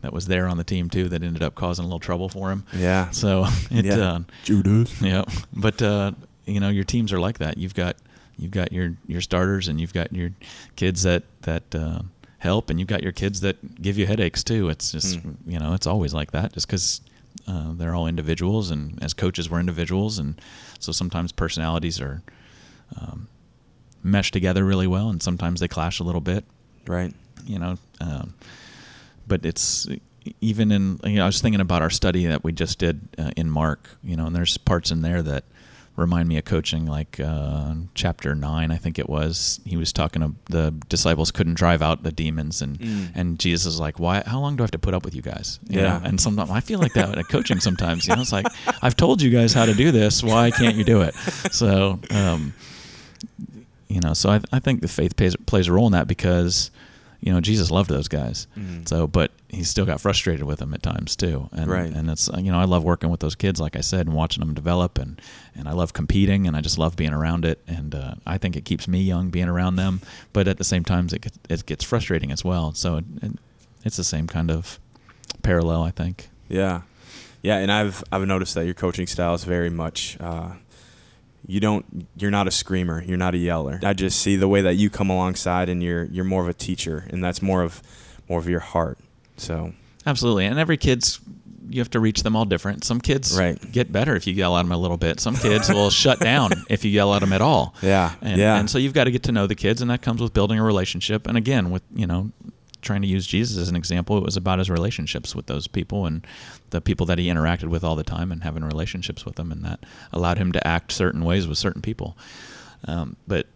that 0.00 0.12
was 0.12 0.26
there 0.26 0.46
on 0.46 0.56
the 0.56 0.64
team 0.64 0.88
too 0.88 1.08
that 1.08 1.22
ended 1.24 1.42
up 1.42 1.54
causing 1.56 1.84
a 1.84 1.86
little 1.88 1.98
trouble 2.00 2.28
for 2.28 2.50
him. 2.50 2.64
Yeah. 2.72 3.10
So 3.10 3.46
it, 3.70 3.84
Yeah. 3.84 3.96
uh, 3.98 4.20
Judas. 4.44 5.00
yeah, 5.02 5.24
but 5.52 5.80
uh, 5.82 6.12
you 6.46 6.60
know, 6.60 6.68
your 6.70 6.84
teams 6.84 7.12
are 7.12 7.20
like 7.20 7.38
that. 7.38 7.58
You've 7.58 7.74
got 7.74 7.96
you've 8.38 8.52
got 8.52 8.72
your 8.72 8.94
your 9.06 9.20
starters, 9.20 9.68
and 9.68 9.80
you've 9.80 9.92
got 9.94 10.12
your 10.12 10.30
kids 10.76 11.02
that 11.02 11.24
that 11.42 11.74
uh, 11.74 12.00
help, 12.38 12.70
and 12.70 12.78
you've 12.78 12.88
got 12.88 13.02
your 13.02 13.12
kids 13.12 13.40
that 13.40 13.82
give 13.82 13.98
you 13.98 14.06
headaches 14.06 14.42
too. 14.44 14.68
It's 14.70 14.92
just 14.92 15.18
Mm. 15.18 15.34
you 15.46 15.58
know, 15.58 15.74
it's 15.74 15.86
always 15.86 16.14
like 16.14 16.30
that, 16.30 16.52
just 16.54 16.66
because 16.68 17.00
uh, 17.48 17.72
they're 17.74 17.94
all 17.94 18.06
individuals, 18.06 18.70
and 18.70 19.02
as 19.02 19.12
coaches, 19.14 19.50
we're 19.50 19.60
individuals, 19.60 20.18
and 20.18 20.40
so 20.78 20.92
sometimes 20.92 21.32
personalities 21.32 22.00
are 22.00 22.22
um, 23.00 23.26
mesh 24.02 24.30
together 24.30 24.64
really 24.64 24.86
well, 24.86 25.08
and 25.10 25.22
sometimes 25.22 25.60
they 25.60 25.68
clash 25.68 26.00
a 26.00 26.04
little 26.04 26.20
bit 26.20 26.44
Right. 26.86 27.12
you 27.46 27.58
know. 27.58 27.76
Um, 28.00 28.34
but 29.26 29.44
it's 29.44 29.86
even 30.40 30.70
in 30.72 31.00
you 31.04 31.16
know 31.16 31.22
I 31.24 31.26
was 31.26 31.40
thinking 31.40 31.60
about 31.60 31.82
our 31.82 31.90
study 31.90 32.26
that 32.26 32.44
we 32.44 32.52
just 32.52 32.78
did 32.78 33.00
uh, 33.18 33.30
in 33.36 33.50
Mark, 33.50 33.90
you 34.02 34.16
know, 34.16 34.26
and 34.26 34.34
there's 34.36 34.56
parts 34.58 34.90
in 34.90 35.02
there 35.02 35.22
that 35.22 35.44
remind 35.96 36.28
me 36.28 36.38
of 36.38 36.44
coaching, 36.44 36.86
like 36.86 37.18
uh, 37.18 37.74
chapter 37.94 38.32
nine, 38.34 38.70
I 38.70 38.76
think 38.76 39.00
it 39.00 39.08
was. 39.08 39.58
He 39.64 39.76
was 39.76 39.92
talking 39.92 40.22
to 40.22 40.32
the 40.48 40.70
disciples 40.88 41.32
couldn't 41.32 41.54
drive 41.54 41.82
out 41.82 42.04
the 42.04 42.12
demons, 42.12 42.62
and 42.62 42.78
Mm. 42.78 43.08
and 43.16 43.38
Jesus 43.40 43.66
is 43.74 43.80
like, 43.80 43.98
why? 43.98 44.22
How 44.24 44.38
long 44.38 44.54
do 44.56 44.62
I 44.62 44.64
have 44.64 44.70
to 44.72 44.78
put 44.78 44.94
up 44.94 45.04
with 45.04 45.14
you 45.16 45.22
guys? 45.22 45.58
You 45.68 45.80
Yeah. 45.80 45.98
know? 45.98 46.00
And 46.04 46.20
sometimes 46.20 46.50
I 46.50 46.60
feel 46.60 46.78
like 46.78 46.92
that 46.94 47.18
at 47.18 47.28
coaching. 47.28 47.58
Sometimes 47.58 48.06
you 48.06 48.14
know, 48.14 48.20
it's 48.22 48.32
like 48.32 48.46
I've 48.80 48.96
told 48.96 49.20
you 49.22 49.30
guys 49.30 49.52
how 49.54 49.66
to 49.66 49.74
do 49.74 49.90
this. 49.90 50.22
Why 50.22 50.50
can't 50.52 50.76
you 50.76 50.84
do 50.84 51.00
it? 51.02 51.14
So. 51.52 51.98
Um, 52.10 52.54
you 53.88 54.00
know 54.00 54.14
so 54.14 54.30
I, 54.30 54.40
I 54.52 54.58
think 54.58 54.80
the 54.82 54.88
faith 54.88 55.16
plays, 55.16 55.34
plays 55.46 55.68
a 55.68 55.72
role 55.72 55.86
in 55.86 55.92
that 55.92 56.06
because 56.08 56.70
you 57.20 57.32
know 57.32 57.40
jesus 57.40 57.70
loved 57.70 57.90
those 57.90 58.06
guys. 58.08 58.46
Mhm. 58.56 58.88
so 58.88 59.06
but 59.06 59.32
he 59.48 59.64
still 59.64 59.86
got 59.86 60.00
frustrated 60.00 60.44
with 60.44 60.58
them 60.58 60.72
at 60.74 60.82
times 60.82 61.16
too. 61.16 61.48
And 61.52 61.68
Right. 61.70 61.92
and 61.92 62.08
it's 62.10 62.28
you 62.36 62.52
know 62.52 62.58
i 62.60 62.64
love 62.64 62.84
working 62.84 63.10
with 63.10 63.20
those 63.20 63.34
kids 63.34 63.58
like 63.60 63.74
i 63.76 63.80
said 63.80 64.06
and 64.06 64.14
watching 64.14 64.40
them 64.40 64.54
develop 64.54 64.98
and 64.98 65.20
and 65.56 65.68
i 65.68 65.72
love 65.72 65.92
competing 65.94 66.46
and 66.46 66.54
i 66.56 66.60
just 66.60 66.78
love 66.78 66.94
being 66.96 67.12
around 67.12 67.44
it. 67.44 67.58
And 67.66 67.94
uh, 67.94 68.14
i 68.26 68.38
think 68.38 68.54
it 68.56 68.64
keeps 68.64 68.86
me 68.86 69.00
young 69.02 69.30
being 69.30 69.48
around 69.48 69.76
them 69.76 70.00
but 70.32 70.46
at 70.46 70.58
the 70.58 70.64
same 70.64 70.84
time 70.84 71.06
it 71.12 71.20
gets, 71.22 71.38
it 71.48 71.66
gets 71.66 71.84
frustrating 71.84 72.30
as 72.30 72.44
well. 72.44 72.72
So 72.74 72.98
it, 72.98 73.04
it, 73.22 73.32
it's 73.84 73.96
the 73.96 74.04
same 74.04 74.26
kind 74.26 74.50
of 74.50 74.78
parallel 75.42 75.82
i 75.82 75.90
think. 75.90 76.28
Yeah, 76.48 76.82
yeah, 77.42 77.56
and 77.58 77.70
I've 77.70 78.02
I've 78.12 78.26
noticed 78.26 78.54
that 78.54 78.64
your 78.64 78.74
coaching 78.74 79.06
style 79.06 79.34
is 79.34 79.44
very 79.44 79.70
much 79.70 80.16
uh, 80.20 80.52
you 81.48 81.58
don't 81.60 82.06
you're 82.16 82.30
not 82.30 82.46
a 82.46 82.50
screamer 82.52 83.02
you're 83.02 83.16
not 83.16 83.34
a 83.34 83.38
yeller 83.38 83.80
i 83.82 83.92
just 83.92 84.20
see 84.20 84.36
the 84.36 84.46
way 84.46 84.60
that 84.60 84.74
you 84.74 84.88
come 84.90 85.08
alongside 85.10 85.68
and 85.68 85.82
you're 85.82 86.04
you're 86.04 86.24
more 86.24 86.42
of 86.42 86.48
a 86.48 86.52
teacher 86.54 87.04
and 87.10 87.24
that's 87.24 87.40
more 87.42 87.62
of 87.62 87.82
more 88.28 88.38
of 88.38 88.48
your 88.48 88.60
heart 88.60 88.98
so 89.36 89.72
Absolutely. 90.06 90.46
And 90.46 90.58
every 90.58 90.76
kid's 90.78 91.20
you 91.68 91.80
have 91.80 91.90
to 91.90 92.00
reach 92.00 92.22
them 92.22 92.34
all 92.34 92.46
different. 92.46 92.82
Some 92.82 92.98
kids 92.98 93.36
Right. 93.38 93.58
get 93.72 93.92
better 93.92 94.16
if 94.16 94.26
you 94.26 94.32
yell 94.32 94.56
at 94.56 94.62
them 94.62 94.72
a 94.72 94.78
little 94.78 94.96
bit. 94.96 95.20
Some 95.20 95.36
kids 95.36 95.68
will 95.76 95.90
shut 95.90 96.18
down 96.18 96.52
if 96.70 96.82
you 96.82 96.90
yell 96.90 97.12
at 97.14 97.18
them 97.20 97.34
at 97.34 97.42
all. 97.42 97.74
Yeah, 97.82 98.14
And, 98.22 98.38
yeah. 98.38 98.56
and 98.58 98.70
so 98.70 98.78
you've 98.78 98.94
got 98.94 99.04
to 99.04 99.10
get 99.10 99.24
to 99.24 99.32
know 99.32 99.46
the 99.46 99.54
kids, 99.54 99.82
and 99.82 99.90
that 99.90 100.00
comes 100.00 100.22
with 100.22 100.32
building 100.32 100.58
a 100.58 100.64
relationship. 100.64 101.26
And 101.26 101.36
again, 101.36 101.70
with 101.70 101.82
you 101.94 102.06
know, 102.06 102.30
trying 102.88 103.02
to 103.02 103.08
use 103.08 103.26
Jesus 103.26 103.56
as 103.58 103.68
an 103.68 103.76
example, 103.76 104.16
it 104.18 104.24
was 104.24 104.36
about 104.36 104.58
his 104.58 104.68
relationships 104.68 105.34
with 105.36 105.46
those 105.46 105.66
people 105.68 106.06
and 106.06 106.26
the 106.70 106.80
people 106.80 107.06
that 107.06 107.18
he 107.18 107.26
interacted 107.28 107.68
with 107.68 107.84
all 107.84 107.94
the 107.96 108.02
time, 108.02 108.32
and 108.32 108.42
having 108.42 108.64
relationships 108.64 109.24
with 109.24 109.36
them, 109.36 109.52
and 109.52 109.62
that 109.64 109.80
allowed 110.12 110.38
him 110.38 110.50
to 110.52 110.66
act 110.66 110.90
certain 110.92 111.24
ways 111.24 111.46
with 111.46 111.58
certain 111.58 111.82
people. 111.82 112.16
Um, 112.86 113.16
but 113.26 113.46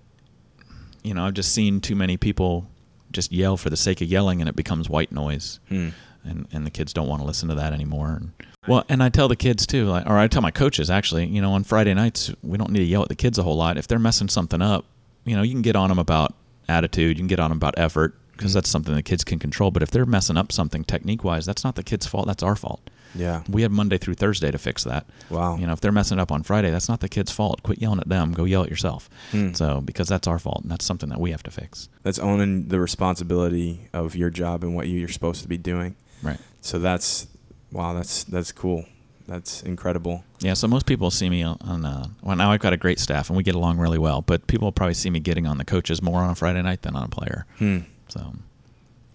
you 1.03 1.15
know, 1.15 1.25
I've 1.27 1.35
just 1.35 1.53
seen 1.53 1.81
too 1.81 1.97
many 1.97 2.17
people 2.17 2.69
just 3.11 3.33
yell 3.33 3.57
for 3.57 3.71
the 3.71 3.77
sake 3.77 4.01
of 4.01 4.09
yelling, 4.09 4.41
and 4.41 4.49
it 4.49 4.57
becomes 4.57 4.89
white 4.89 5.11
noise 5.12 5.59
Hmm. 5.69 5.89
and 6.25 6.47
and 6.53 6.65
the 6.67 6.71
kids 6.71 6.93
don't 6.93 7.09
want 7.09 7.21
to 7.23 7.27
listen 7.27 7.49
to 7.49 7.55
that 7.57 7.73
anymore. 7.73 8.19
And, 8.21 8.33
well, 8.69 8.85
and 8.89 9.03
I 9.03 9.09
tell 9.09 9.27
the 9.29 9.37
kids 9.37 9.67
too, 9.67 9.87
like, 9.87 10.07
or 10.07 10.17
I 10.19 10.29
tell 10.29 10.43
my 10.43 10.51
coaches 10.53 10.89
actually, 10.91 11.27
you 11.27 11.43
know, 11.43 11.53
on 11.55 11.65
Friday 11.65 11.95
nights 11.95 12.31
we 12.43 12.57
don't 12.59 12.71
need 12.71 12.79
to 12.81 12.85
yell 12.85 13.03
at 13.03 13.09
the 13.09 13.17
kids 13.17 13.39
a 13.39 13.43
whole 13.43 13.57
lot. 13.57 13.77
If 13.77 13.89
they're 13.89 13.99
messing 13.99 14.29
something 14.29 14.62
up, 14.62 14.85
you 15.25 15.35
know, 15.37 15.43
you 15.43 15.53
can 15.53 15.62
get 15.62 15.75
on 15.77 15.89
them 15.89 15.99
about 15.99 16.35
attitude, 16.69 17.17
you 17.19 17.23
can 17.23 17.27
get 17.29 17.41
on 17.41 17.51
them 17.51 17.59
about 17.59 17.75
effort 17.77 18.15
because 18.33 18.53
that's 18.53 18.69
something 18.71 18.95
the 18.95 19.03
kids 19.03 19.25
can 19.25 19.39
control. 19.39 19.71
But 19.71 19.83
if 19.83 19.91
they're 19.91 20.07
messing 20.07 20.37
up 20.37 20.53
something 20.53 20.85
technique 20.85 21.23
wise, 21.25 21.47
that's 21.47 21.65
not 21.65 21.75
the 21.77 21.83
kid's 21.83 22.07
fault. 22.07 22.27
That's 22.27 22.43
our 22.43 22.57
fault. 22.57 22.81
yeah 23.15 23.43
We 23.49 23.62
have 23.62 23.71
Monday 23.71 23.99
through 23.99 24.15
Thursday 24.15 24.51
to 24.51 24.59
fix 24.59 24.85
that. 24.85 25.07
Wow. 25.31 25.57
You 25.57 25.67
know, 25.67 25.73
if 25.73 25.81
they're 25.81 25.93
messing 25.93 26.19
up 26.19 26.33
on 26.33 26.43
Friday, 26.43 26.71
that's 26.71 26.89
not 26.89 27.01
the 27.01 27.09
kid's 27.09 27.31
fault. 27.31 27.62
Quit 27.62 27.81
yelling 27.81 28.01
at 28.01 28.09
them. 28.09 28.33
Go 28.33 28.45
yell 28.45 28.62
at 28.65 28.71
yourself. 28.71 29.09
Hmm. 29.31 29.53
So 29.53 29.81
because 29.81 30.09
that's 30.09 30.27
our 30.27 30.39
fault, 30.39 30.62
and 30.62 30.71
that's 30.71 30.85
something 30.85 31.09
that 31.11 31.21
we 31.21 31.31
have 31.31 31.43
to 31.45 31.51
fix. 31.51 31.89
that's 32.03 32.19
owning 32.19 32.69
the 32.69 32.81
responsibility 32.81 33.89
of 33.93 34.17
your 34.17 34.31
job 34.31 34.65
and 34.65 34.75
what 34.75 34.89
you're 34.89 35.09
supposed 35.09 35.43
to 35.43 35.49
be 35.49 35.59
doing 35.59 35.95
Right. 36.23 36.39
so 36.61 36.79
that's 36.79 37.27
wow 37.73 37.93
that's 37.95 38.25
that's 38.25 38.53
cool 38.53 38.85
that's 39.29 39.62
incredible 39.62 40.25
Yeah, 40.41 40.55
so 40.55 40.67
most 40.69 40.87
people 40.87 41.11
see 41.11 41.29
me 41.31 41.43
on, 41.43 41.57
on 41.61 41.85
uh, 41.85 42.07
well 42.23 42.37
now 42.37 42.51
I've 42.51 42.61
got 42.61 42.73
a 42.73 42.77
great 42.77 42.99
staff 42.99 43.29
and 43.31 43.37
we 43.37 43.43
get 43.43 43.55
along 43.55 43.79
really 43.79 43.99
well, 43.99 44.23
but 44.23 44.47
people 44.47 44.71
probably 44.73 44.95
see 44.95 45.11
me 45.11 45.21
getting 45.21 45.47
on 45.47 45.59
the 45.59 45.65
coaches 45.65 46.01
more 46.03 46.21
on 46.23 46.31
a 46.31 46.35
Friday 46.35 46.62
night 46.62 46.83
than 46.83 46.97
on 46.97 47.05
a 47.05 47.09
player. 47.09 47.47
hmm. 47.59 47.79
So 48.12 48.35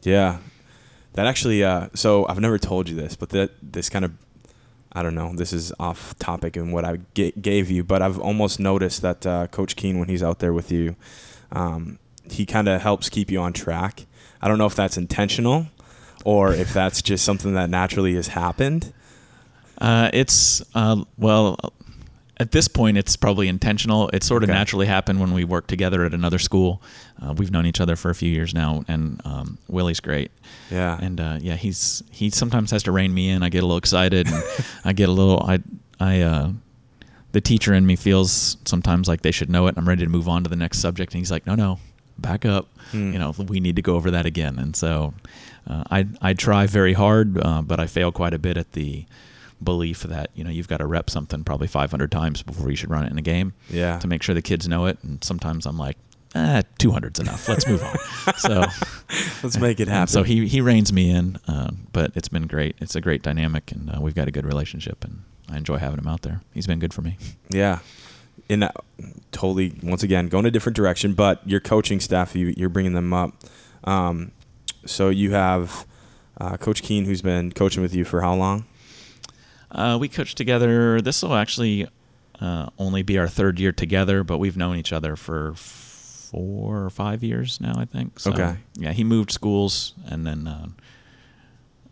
Yeah, 0.01 0.39
that 1.13 1.27
actually. 1.27 1.63
Uh, 1.63 1.89
so 1.93 2.25
I've 2.27 2.39
never 2.39 2.57
told 2.57 2.89
you 2.89 2.95
this, 2.95 3.15
but 3.15 3.29
that 3.29 3.51
this 3.61 3.89
kind 3.89 4.03
of, 4.05 4.11
I 4.91 5.03
don't 5.03 5.13
know. 5.13 5.35
This 5.35 5.53
is 5.53 5.71
off 5.79 6.17
topic 6.17 6.55
and 6.55 6.73
what 6.73 6.83
I 6.83 6.97
gave 7.13 7.69
you, 7.69 7.83
but 7.83 8.01
I've 8.01 8.17
almost 8.19 8.59
noticed 8.59 9.03
that 9.03 9.25
uh, 9.25 9.47
Coach 9.47 9.75
Keen, 9.75 9.99
when 9.99 10.09
he's 10.09 10.23
out 10.23 10.39
there 10.39 10.53
with 10.53 10.71
you, 10.71 10.95
um, 11.51 11.99
he 12.29 12.45
kind 12.45 12.67
of 12.67 12.81
helps 12.81 13.07
keep 13.09 13.29
you 13.29 13.39
on 13.39 13.53
track. 13.53 14.05
I 14.41 14.47
don't 14.47 14.57
know 14.57 14.65
if 14.65 14.75
that's 14.75 14.97
intentional, 14.97 15.67
or 16.25 16.51
if 16.53 16.73
that's 16.73 17.03
just 17.03 17.23
something 17.23 17.53
that 17.53 17.69
naturally 17.69 18.15
has 18.15 18.29
happened. 18.29 18.93
uh, 19.79 20.09
it's 20.11 20.63
uh, 20.73 21.03
well 21.17 21.57
at 22.39 22.51
this 22.51 22.67
point 22.67 22.97
it's 22.97 23.15
probably 23.17 23.47
intentional. 23.47 24.09
It 24.09 24.23
sort 24.23 24.43
of 24.43 24.49
Okay. 24.49 24.57
naturally 24.57 24.85
happened 24.85 25.19
when 25.19 25.33
we 25.33 25.43
worked 25.43 25.69
together 25.69 26.05
at 26.05 26.13
another 26.13 26.39
school. 26.39 26.81
Uh, 27.21 27.33
we've 27.33 27.51
known 27.51 27.65
each 27.65 27.81
other 27.81 27.95
for 27.95 28.09
a 28.11 28.15
few 28.15 28.29
years 28.29 28.53
now, 28.53 28.83
and 28.87 29.21
um, 29.25 29.57
Willie's 29.67 29.99
great. 29.99 30.29
Yeah, 30.69 30.97
and 31.01 31.19
uh, 31.19 31.37
yeah, 31.41 31.55
he's 31.55 32.03
he 32.11 32.29
sometimes 32.29 32.71
has 32.71 32.83
to 32.83 32.91
rein 32.91 33.13
me 33.13 33.29
in. 33.29 33.41
I 33.43 33.49
get 33.49 33.63
a 33.63 33.65
little 33.65 33.77
excited, 33.77 34.27
and 34.27 34.43
I 34.85 34.93
get 34.93 35.09
a 35.09 35.11
little 35.11 35.41
I 35.43 35.59
I 35.99 36.21
uh, 36.21 36.51
the 37.31 37.41
teacher 37.41 37.73
in 37.73 37.85
me 37.85 37.95
feels 37.95 38.57
sometimes 38.65 39.07
like 39.07 39.21
they 39.21 39.31
should 39.31 39.49
know 39.49 39.65
it. 39.67 39.69
and 39.69 39.79
I'm 39.79 39.87
ready 39.87 40.03
to 40.05 40.09
move 40.09 40.27
on 40.29 40.43
to 40.43 40.49
the 40.49 40.55
next 40.55 40.79
subject, 40.79 41.13
and 41.13 41.19
he's 41.19 41.31
like, 41.31 41.45
no, 41.47 41.55
no, 41.55 41.79
back 42.17 42.45
up. 42.45 42.67
Hmm. 42.91 43.11
You 43.13 43.19
know, 43.19 43.33
we 43.47 43.59
need 43.59 43.75
to 43.75 43.81
go 43.81 43.95
over 43.95 44.11
that 44.11 44.25
again. 44.25 44.59
And 44.59 44.75
so 44.75 45.13
uh, 45.67 45.83
I 45.89 46.07
I 46.21 46.33
try 46.33 46.67
very 46.67 46.93
hard, 46.93 47.37
uh, 47.37 47.61
but 47.63 47.79
I 47.79 47.87
fail 47.87 48.11
quite 48.11 48.33
a 48.33 48.39
bit 48.39 48.57
at 48.57 48.71
the 48.73 49.05
belief 49.63 50.03
that 50.03 50.29
you 50.35 50.43
know 50.43 50.49
you've 50.49 50.67
got 50.67 50.77
to 50.77 50.85
rep 50.85 51.09
something 51.09 51.43
probably 51.43 51.67
500 51.67 52.11
times 52.11 52.43
before 52.43 52.69
you 52.69 52.75
should 52.75 52.89
run 52.89 53.05
it 53.05 53.11
in 53.11 53.17
a 53.17 53.23
game 53.23 53.53
yeah, 53.69 53.99
to 53.99 54.07
make 54.07 54.21
sure 54.23 54.35
the 54.35 54.41
kids 54.41 54.67
know 54.67 54.85
it. 54.85 54.97
And 55.03 55.23
sometimes 55.23 55.65
I'm 55.65 55.77
like. 55.77 55.97
Eh, 56.35 56.61
200's 56.77 57.19
enough. 57.19 57.47
Let's 57.47 57.65
move 57.65 57.81
on. 57.81 57.95
So, 58.37 58.65
let's 59.41 59.57
make 59.57 59.79
it 59.79 59.87
happen. 59.87 60.07
So 60.07 60.23
he 60.23 60.45
he 60.45 60.59
reins 60.59 60.91
me 60.91 61.09
in, 61.09 61.37
uh, 61.47 61.71
but 61.93 62.11
it's 62.15 62.27
been 62.27 62.47
great. 62.47 62.75
It's 62.79 62.95
a 62.95 63.01
great 63.01 63.23
dynamic, 63.23 63.71
and 63.71 63.89
uh, 63.89 64.01
we've 64.01 64.13
got 64.13 64.27
a 64.27 64.31
good 64.31 64.45
relationship, 64.45 65.03
and 65.05 65.23
I 65.49 65.57
enjoy 65.57 65.77
having 65.77 65.99
him 65.99 66.07
out 66.07 66.21
there. 66.21 66.41
He's 66.53 66.67
been 66.67 66.79
good 66.79 66.93
for 66.93 67.01
me. 67.01 67.17
Yeah. 67.49 67.79
In 68.49 68.59
that, 68.59 68.75
totally, 69.31 69.73
once 69.81 70.03
again, 70.03 70.27
going 70.27 70.45
a 70.45 70.51
different 70.51 70.75
direction, 70.75 71.13
but 71.13 71.47
your 71.47 71.59
coaching 71.59 71.99
staff, 71.99 72.35
you, 72.35 72.53
you're 72.57 72.69
bringing 72.69 72.93
them 72.93 73.13
up. 73.13 73.33
Um, 73.85 74.31
so 74.85 75.09
you 75.09 75.31
have 75.31 75.85
uh, 76.39 76.57
Coach 76.57 76.81
Keen, 76.81 77.05
who's 77.05 77.21
been 77.21 77.51
coaching 77.51 77.81
with 77.81 77.95
you 77.95 78.05
for 78.05 78.21
how 78.21 78.35
long? 78.35 78.65
Uh, 79.71 79.97
we 79.99 80.07
coached 80.07 80.37
together. 80.37 81.01
This 81.01 81.21
will 81.23 81.35
actually 81.35 81.87
uh, 82.39 82.67
only 82.79 83.03
be 83.03 83.17
our 83.17 83.27
third 83.27 83.59
year 83.59 83.71
together, 83.71 84.23
but 84.23 84.37
we've 84.37 84.57
known 84.57 84.77
each 84.77 84.93
other 84.93 85.15
for 85.15 85.53
four 85.55 86.83
or 86.83 86.89
five 86.89 87.23
years 87.23 87.59
now, 87.61 87.73
I 87.77 87.85
think. 87.85 88.19
So, 88.19 88.31
Okay. 88.31 88.57
Yeah, 88.75 88.91
he 88.93 89.03
moved 89.03 89.31
schools, 89.31 89.93
and 90.05 90.25
then 90.25 90.47
uh, 90.47 90.67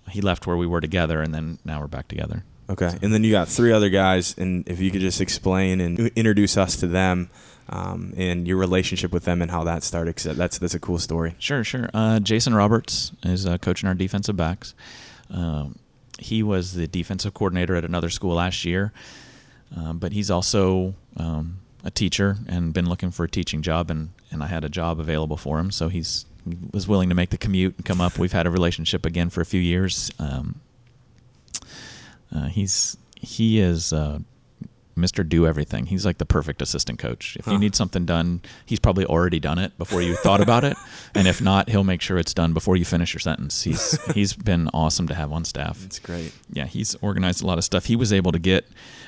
he 0.09 0.21
left 0.21 0.45
where 0.47 0.57
we 0.57 0.67
were 0.67 0.81
together, 0.81 1.21
and 1.21 1.33
then 1.33 1.57
now 1.65 1.81
we're 1.81 1.87
back 1.87 2.07
together. 2.07 2.43
Okay. 2.69 2.91
And 3.01 3.13
then 3.13 3.23
you 3.23 3.31
got 3.31 3.47
three 3.47 3.71
other 3.71 3.89
guys, 3.89 4.35
and 4.37 4.67
if 4.67 4.79
you 4.79 4.89
could 4.91 5.01
just 5.01 5.21
explain 5.21 5.79
and 5.81 5.99
introduce 6.15 6.57
us 6.57 6.75
to 6.77 6.87
them 6.87 7.29
um, 7.69 8.13
and 8.17 8.47
your 8.47 8.57
relationship 8.57 9.11
with 9.11 9.23
them 9.25 9.41
and 9.41 9.51
how 9.51 9.63
that 9.65 9.83
started, 9.83 10.15
'cause 10.15 10.35
that's, 10.35 10.57
that's 10.57 10.73
a 10.73 10.79
cool 10.79 10.97
story. 10.97 11.35
Sure, 11.37 11.63
sure. 11.63 11.89
Uh, 11.93 12.19
Jason 12.19 12.53
Roberts 12.55 13.11
is 13.23 13.45
uh, 13.45 13.57
coaching 13.59 13.87
our 13.87 13.93
defensive 13.95 14.35
backs. 14.35 14.73
Um, 15.29 15.75
he 16.19 16.43
was 16.43 16.73
the 16.73 16.87
defensive 16.87 17.33
coordinator 17.33 17.75
at 17.75 17.85
another 17.85 18.09
school 18.09 18.35
last 18.35 18.65
year, 18.65 18.93
um, 19.75 19.97
but 19.99 20.11
he's 20.11 20.31
also 20.31 20.95
um, 21.17 21.59
a 21.83 21.91
teacher 21.91 22.37
and 22.47 22.73
been 22.73 22.87
looking 22.87 23.11
for 23.11 23.25
a 23.25 23.29
teaching 23.29 23.61
job, 23.61 23.89
and, 23.89 24.09
and 24.31 24.43
I 24.43 24.47
had 24.47 24.63
a 24.63 24.69
job 24.69 24.99
available 24.99 25.37
for 25.37 25.59
him, 25.59 25.71
so 25.71 25.89
he's 25.89 26.25
he 26.47 26.57
was 26.71 26.87
willing 26.87 27.09
to 27.09 27.15
make 27.15 27.31
the 27.31 27.37
commute 27.37 27.75
and 27.77 27.85
come 27.85 27.99
up. 27.99 28.19
We've 28.19 28.31
had 28.31 28.45
a 28.45 28.51
relationship 28.51 29.03
again 29.05 29.31
for 29.31 29.41
a 29.41 29.45
few 29.45 29.59
years. 29.59 30.11
Um, 30.19 30.61
uh, 32.33 32.47
he's 32.49 32.97
he 33.19 33.59
is 33.59 33.91
uh, 33.91 34.19
Mr. 34.97 35.27
Do 35.27 35.45
Everything. 35.45 35.87
He's 35.87 36.05
like 36.05 36.17
the 36.19 36.25
perfect 36.25 36.61
assistant 36.61 36.99
coach. 36.99 37.35
If 37.37 37.45
Huh. 37.45 37.51
you 37.51 37.57
need 37.59 37.75
something 37.75 38.05
done, 38.05 38.41
he's 38.65 38.79
probably 38.79 39.05
already 39.05 39.39
done 39.39 39.59
it 39.59 39.77
before 39.77 40.01
you 40.01 40.15
thought 40.15 40.41
about 40.41 40.63
it, 40.63 40.77
and 41.15 41.27
if 41.27 41.41
not, 41.41 41.69
he'll 41.69 41.83
make 41.83 42.01
sure 42.01 42.17
it's 42.17 42.33
done 42.33 42.53
before 42.53 42.77
you 42.77 42.85
finish 42.85 43.13
your 43.13 43.19
sentence. 43.19 43.63
He's 43.63 43.99
he's 44.13 44.33
been 44.33 44.69
awesome 44.73 45.07
to 45.07 45.13
have 45.15 45.31
on 45.31 45.43
staff. 45.45 45.83
It's 45.85 45.99
great. 45.99 46.31
Yeah, 46.51 46.65
he's 46.65 46.95
organized 47.01 47.43
a 47.43 47.45
lot 47.45 47.57
of 47.57 47.63
stuff. 47.63 47.85
He 47.85 47.95
was 47.95 48.13
able 48.13 48.31
to 48.31 48.39
get 48.39 48.65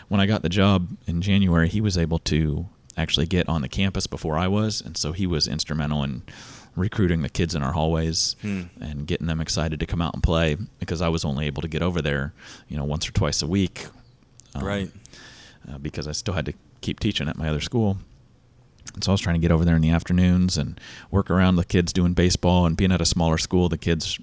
when 0.09 0.19
I 0.19 0.25
got 0.25 0.41
the 0.41 0.49
job 0.49 0.89
in 1.07 1.21
January. 1.21 1.69
He 1.69 1.81
was 1.81 1.97
able 1.97 2.19
to 2.19 2.67
actually 2.97 3.27
get 3.27 3.47
on 3.47 3.61
the 3.61 3.69
campus 3.69 4.07
before 4.07 4.37
I 4.37 4.47
was, 4.47 4.81
and 4.81 4.97
so 4.97 5.11
he 5.13 5.25
was 5.27 5.47
instrumental 5.47 6.03
in 6.03 6.23
recruiting 6.75 7.21
the 7.23 7.29
kids 7.29 7.55
in 7.55 7.63
our 7.63 7.71
hallways 7.73 8.35
Hmm. 8.41 8.63
and 8.79 9.07
getting 9.07 9.25
them 9.27 9.39
excited 9.41 9.79
to 9.79 9.85
come 9.87 10.01
out 10.01 10.13
and 10.13 10.21
play 10.21 10.57
because 10.79 11.01
I 11.01 11.07
was 11.09 11.25
only 11.25 11.47
able 11.47 11.61
to 11.63 11.67
get 11.67 11.81
over 11.81 12.01
there, 12.03 12.33
you 12.67 12.77
know, 12.77 12.83
once 12.83 13.07
or 13.07 13.11
twice 13.13 13.41
a 13.41 13.47
week. 13.47 13.87
um, 14.55 14.63
right. 14.63 14.91
Uh, 15.71 15.77
because 15.77 16.07
I 16.07 16.11
still 16.13 16.33
had 16.33 16.45
to 16.45 16.53
keep 16.81 16.99
teaching 16.99 17.27
at 17.27 17.37
my 17.37 17.49
other 17.49 17.61
school. 17.61 17.97
And 18.93 19.03
so 19.03 19.11
I 19.11 19.13
was 19.13 19.21
trying 19.21 19.35
to 19.35 19.39
get 19.41 19.51
over 19.51 19.65
there 19.65 19.75
in 19.75 19.81
the 19.81 19.89
afternoons 19.89 20.57
and 20.57 20.79
work 21.11 21.29
around 21.29 21.55
the 21.57 21.65
kids 21.65 21.91
doing 21.93 22.13
baseball 22.13 22.65
and 22.65 22.77
being 22.77 22.91
at 22.91 23.01
a 23.01 23.05
smaller 23.05 23.37
school. 23.37 23.67
The 23.69 23.77
kids, 23.77 24.17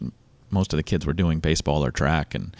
most 0.51 0.73
of 0.73 0.77
the 0.79 0.83
kids 0.83 1.05
were 1.07 1.13
doing 1.13 1.39
baseball 1.41 1.85
or 1.85 1.91
track, 1.91 2.35
and 2.35 2.57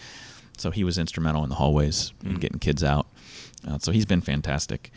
so 0.59 0.71
he 0.71 0.85
was 0.85 0.99
instrumental 0.99 1.43
in 1.45 1.49
the 1.49 1.57
hallways 1.57 2.13
and 2.25 2.37
Mm. 2.37 2.41
getting 2.41 2.59
kids 2.59 2.85
out. 2.85 3.07
Uh, 3.67 3.79
so 3.79 3.91
he's 3.91 4.05
been 4.07 4.21
fantastic. 4.21 4.91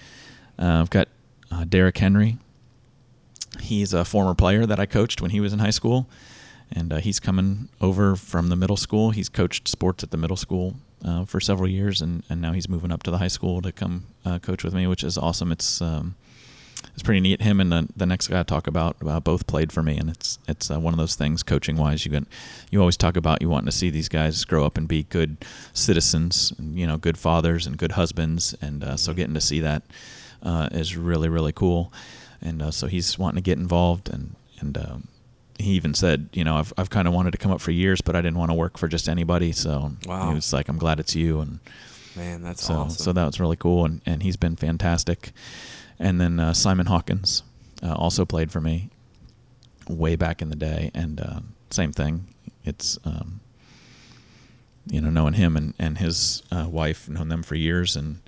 Uh, 0.60 0.82
I've 0.82 0.89
got 0.89 1.08
uh, 1.51 1.63
Derek 1.63 1.98
Henry. 1.98 2.38
He's 3.62 3.94
a 3.94 4.03
former 4.06 4.36
player 4.36 4.65
that 4.65 4.79
I 4.79 4.86
coached 4.86 5.22
when 5.22 5.32
he 5.32 5.39
was 5.39 5.53
in 5.53 5.60
high 5.60 5.70
school, 5.72 6.08
and 6.72 6.91
uh, 6.91 6.98
he's 6.98 7.20
coming 7.20 7.70
over 7.79 8.15
from 8.15 8.50
the 8.50 8.56
middle 8.58 8.77
school. 8.77 9.12
He's 9.12 9.29
coached 9.29 9.67
sports 9.67 10.03
at 10.03 10.12
the 10.12 10.17
middle 10.17 10.36
school 10.36 10.75
uh, 11.04 11.25
for 11.25 11.39
several 11.39 11.70
years, 11.70 12.01
and, 12.01 12.24
and 12.30 12.42
now 12.42 12.54
he's 12.54 12.70
moving 12.70 12.92
up 12.92 13.04
to 13.04 13.12
the 13.12 13.18
high 13.18 13.27
school 13.27 13.62
to 13.62 13.72
come 13.72 14.06
uh, 14.25 14.39
coach 14.39 14.63
with 14.63 14.74
me, 14.74 14.88
which 14.88 15.04
is 15.04 15.18
awesome. 15.18 15.51
It's 15.51 15.82
um, 15.82 16.16
it's 16.94 17.04
pretty 17.04 17.20
neat. 17.20 17.42
Him 17.42 17.60
and 17.60 17.72
the, 17.72 17.88
the 17.96 18.06
next 18.06 18.27
guy 18.27 18.39
I 18.39 18.44
talk 18.44 18.68
about 18.68 18.98
uh, 19.06 19.20
both 19.20 19.48
played 19.48 19.72
for 19.72 19.84
me, 19.84 19.98
and 19.98 20.10
it's 20.10 20.39
it's 20.48 20.72
uh, 20.72 20.80
one 20.80 20.94
of 20.94 20.98
those 20.98 21.16
things 21.16 21.44
coaching 21.44 21.77
wise. 21.77 22.06
You 22.06 22.12
can 22.12 22.27
you 22.72 22.80
always 22.80 22.98
talk 22.98 23.16
about 23.16 23.42
you 23.42 23.50
wanting 23.50 23.68
to 23.68 23.72
see 23.72 23.89
these 23.89 24.10
guys 24.10 24.46
grow 24.46 24.66
up 24.66 24.77
and 24.77 24.88
be 24.88 25.04
good 25.04 25.38
citizens, 25.74 26.54
and, 26.58 26.77
you 26.77 26.88
know, 26.88 26.98
good 26.98 27.18
fathers 27.18 27.68
and 27.68 27.77
good 27.77 27.94
husbands, 27.94 28.56
and 28.62 28.84
uh, 28.84 28.98
so 28.98 29.13
getting 29.13 29.34
to 29.34 29.42
see 29.42 29.60
that 29.60 29.84
uh, 30.44 30.70
is 30.72 30.98
really 30.98 31.30
really 31.30 31.54
cool. 31.54 31.92
And 32.42 32.62
uh, 32.62 32.72
so 32.72 32.88
he's 32.88 33.18
wanting 33.18 33.44
to 33.44 33.50
get 33.50 33.58
involved, 33.58 34.10
and 34.10 34.36
and 34.60 34.77
um, 34.77 35.08
he 35.59 35.71
even 35.71 35.93
said, 35.93 36.29
you 36.33 36.43
know, 36.43 36.55
I've 36.57 36.71
I've 36.77 36.89
kind 36.89 37.07
of 37.07 37.13
wanted 37.13 37.31
to 37.31 37.37
come 37.37 37.51
up 37.51 37.61
for 37.61 37.71
years, 37.71 38.01
but 38.01 38.15
I 38.15 38.21
didn't 38.21 38.37
want 38.37 38.51
to 38.51 38.55
work 38.55 38.77
for 38.77 38.87
just 38.87 39.07
anybody. 39.09 39.51
So 39.51 39.93
Wow. 40.05 40.29
he 40.29 40.35
was 40.35 40.53
like, 40.53 40.69
I'm 40.69 40.77
glad 40.77 40.99
it's 40.99 41.15
you, 41.15 41.39
and 41.41 41.59
Man, 42.15 42.41
that's 42.41 42.63
so 42.63 42.73
awesome. 42.75 43.03
so 43.03 43.13
that 43.13 43.25
was 43.25 43.39
really 43.39 43.55
cool, 43.57 43.85
and 43.85 44.01
and 44.05 44.23
he's 44.23 44.37
been 44.37 44.55
fantastic. 44.55 45.31
And 45.99 46.21
then 46.21 46.39
uh, 46.39 46.53
Simon 46.53 46.85
Hawkins 46.87 47.43
uh, 47.83 47.93
also 47.93 48.25
played 48.25 48.51
for 48.51 48.61
me 48.61 48.89
way 49.87 50.15
back 50.15 50.41
in 50.41 50.49
the 50.49 50.55
day, 50.55 50.91
and 50.93 51.19
uh, 51.19 51.39
same 51.71 51.91
thing. 51.91 52.27
It's 52.63 52.97
um, 53.05 53.39
you 54.89 55.01
know 55.01 55.09
knowing 55.09 55.33
him 55.33 55.55
and 55.57 55.73
and 55.79 55.97
his 55.97 56.43
uh, 56.51 56.67
wife, 56.69 57.07
known 57.09 57.29
them 57.29 57.43
for 57.43 57.55
years, 57.55 57.95
and 57.95 58.19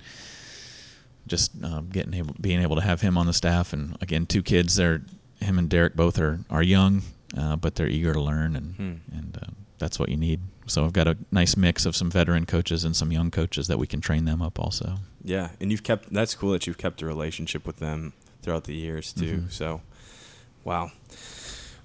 just 1.26 1.52
uh, 1.62 1.80
getting 1.82 2.14
able 2.14 2.34
being 2.40 2.60
able 2.60 2.76
to 2.76 2.82
have 2.82 3.00
him 3.02 3.16
on 3.18 3.26
the 3.26 3.32
staff, 3.32 3.72
and 3.72 3.96
again, 4.00 4.26
two 4.26 4.42
kids. 4.42 4.76
They're 4.76 5.02
him 5.40 5.58
and 5.58 5.68
Derek 5.70 5.94
both 5.96 6.18
are 6.18 6.40
are 6.50 6.62
young, 6.62 7.02
uh, 7.36 7.56
but 7.56 7.74
they're 7.74 7.88
eager 7.88 8.12
to 8.12 8.20
learn, 8.20 8.56
and 8.56 8.74
Hmm. 8.76 9.16
and 9.16 9.38
uh, 9.42 9.46
that's 9.78 9.98
what 9.98 10.08
you 10.08 10.16
need. 10.16 10.40
So 10.66 10.84
I've 10.84 10.92
got 10.92 11.08
a 11.08 11.16
nice 11.32 11.56
mix 11.56 11.84
of 11.86 11.96
some 11.96 12.10
veteran 12.10 12.46
coaches 12.46 12.84
and 12.84 12.94
some 12.94 13.10
young 13.12 13.30
coaches 13.30 13.66
that 13.68 13.78
we 13.78 13.86
can 13.86 14.00
train 14.00 14.24
them 14.24 14.40
up 14.42 14.58
also. 14.60 14.98
Yeah, 15.24 15.50
and 15.60 15.70
you've 15.70 15.82
kept 15.82 16.12
that's 16.12 16.34
cool 16.34 16.52
that 16.52 16.66
you've 16.66 16.78
kept 16.78 17.02
a 17.02 17.06
relationship 17.06 17.66
with 17.66 17.76
them 17.78 18.12
throughout 18.42 18.64
the 18.64 18.74
years 18.74 19.12
too. 19.12 19.42
Mhm. 19.48 19.52
So, 19.52 19.80
wow. 20.64 20.92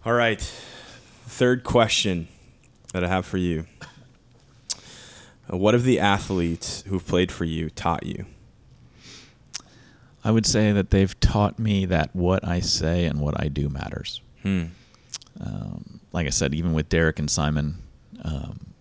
All 0.05 0.13
right. 0.13 0.39
Third 1.27 1.63
question 1.63 2.27
that 2.93 3.03
I 3.03 3.07
have 3.07 3.25
for 3.25 3.37
you. 3.37 3.65
What 5.47 5.73
have 5.73 5.83
the 5.83 5.99
athletes 5.99 6.83
who've 6.87 7.05
played 7.05 7.31
for 7.31 7.45
you 7.45 7.69
taught 7.69 8.05
you? 8.05 8.25
I 10.23 10.31
would 10.31 10.45
say 10.45 10.71
that 10.71 10.89
they've 10.89 11.19
taught 11.19 11.59
me 11.59 11.85
that 11.85 12.15
what 12.15 12.47
I 12.47 12.59
say 12.59 13.05
and 13.05 13.19
what 13.19 13.39
I 13.39 13.47
do 13.47 13.69
matters. 13.69 14.21
Hmm. 14.41 14.65
Um, 15.39 16.00
like 16.13 16.27
I 16.27 16.32
said, 16.32 16.54
even 16.54 16.74
with 16.74 16.89
Derek 16.89 17.20
and 17.20 17.30
Simon, 17.30 17.84
um, 18.24 18.74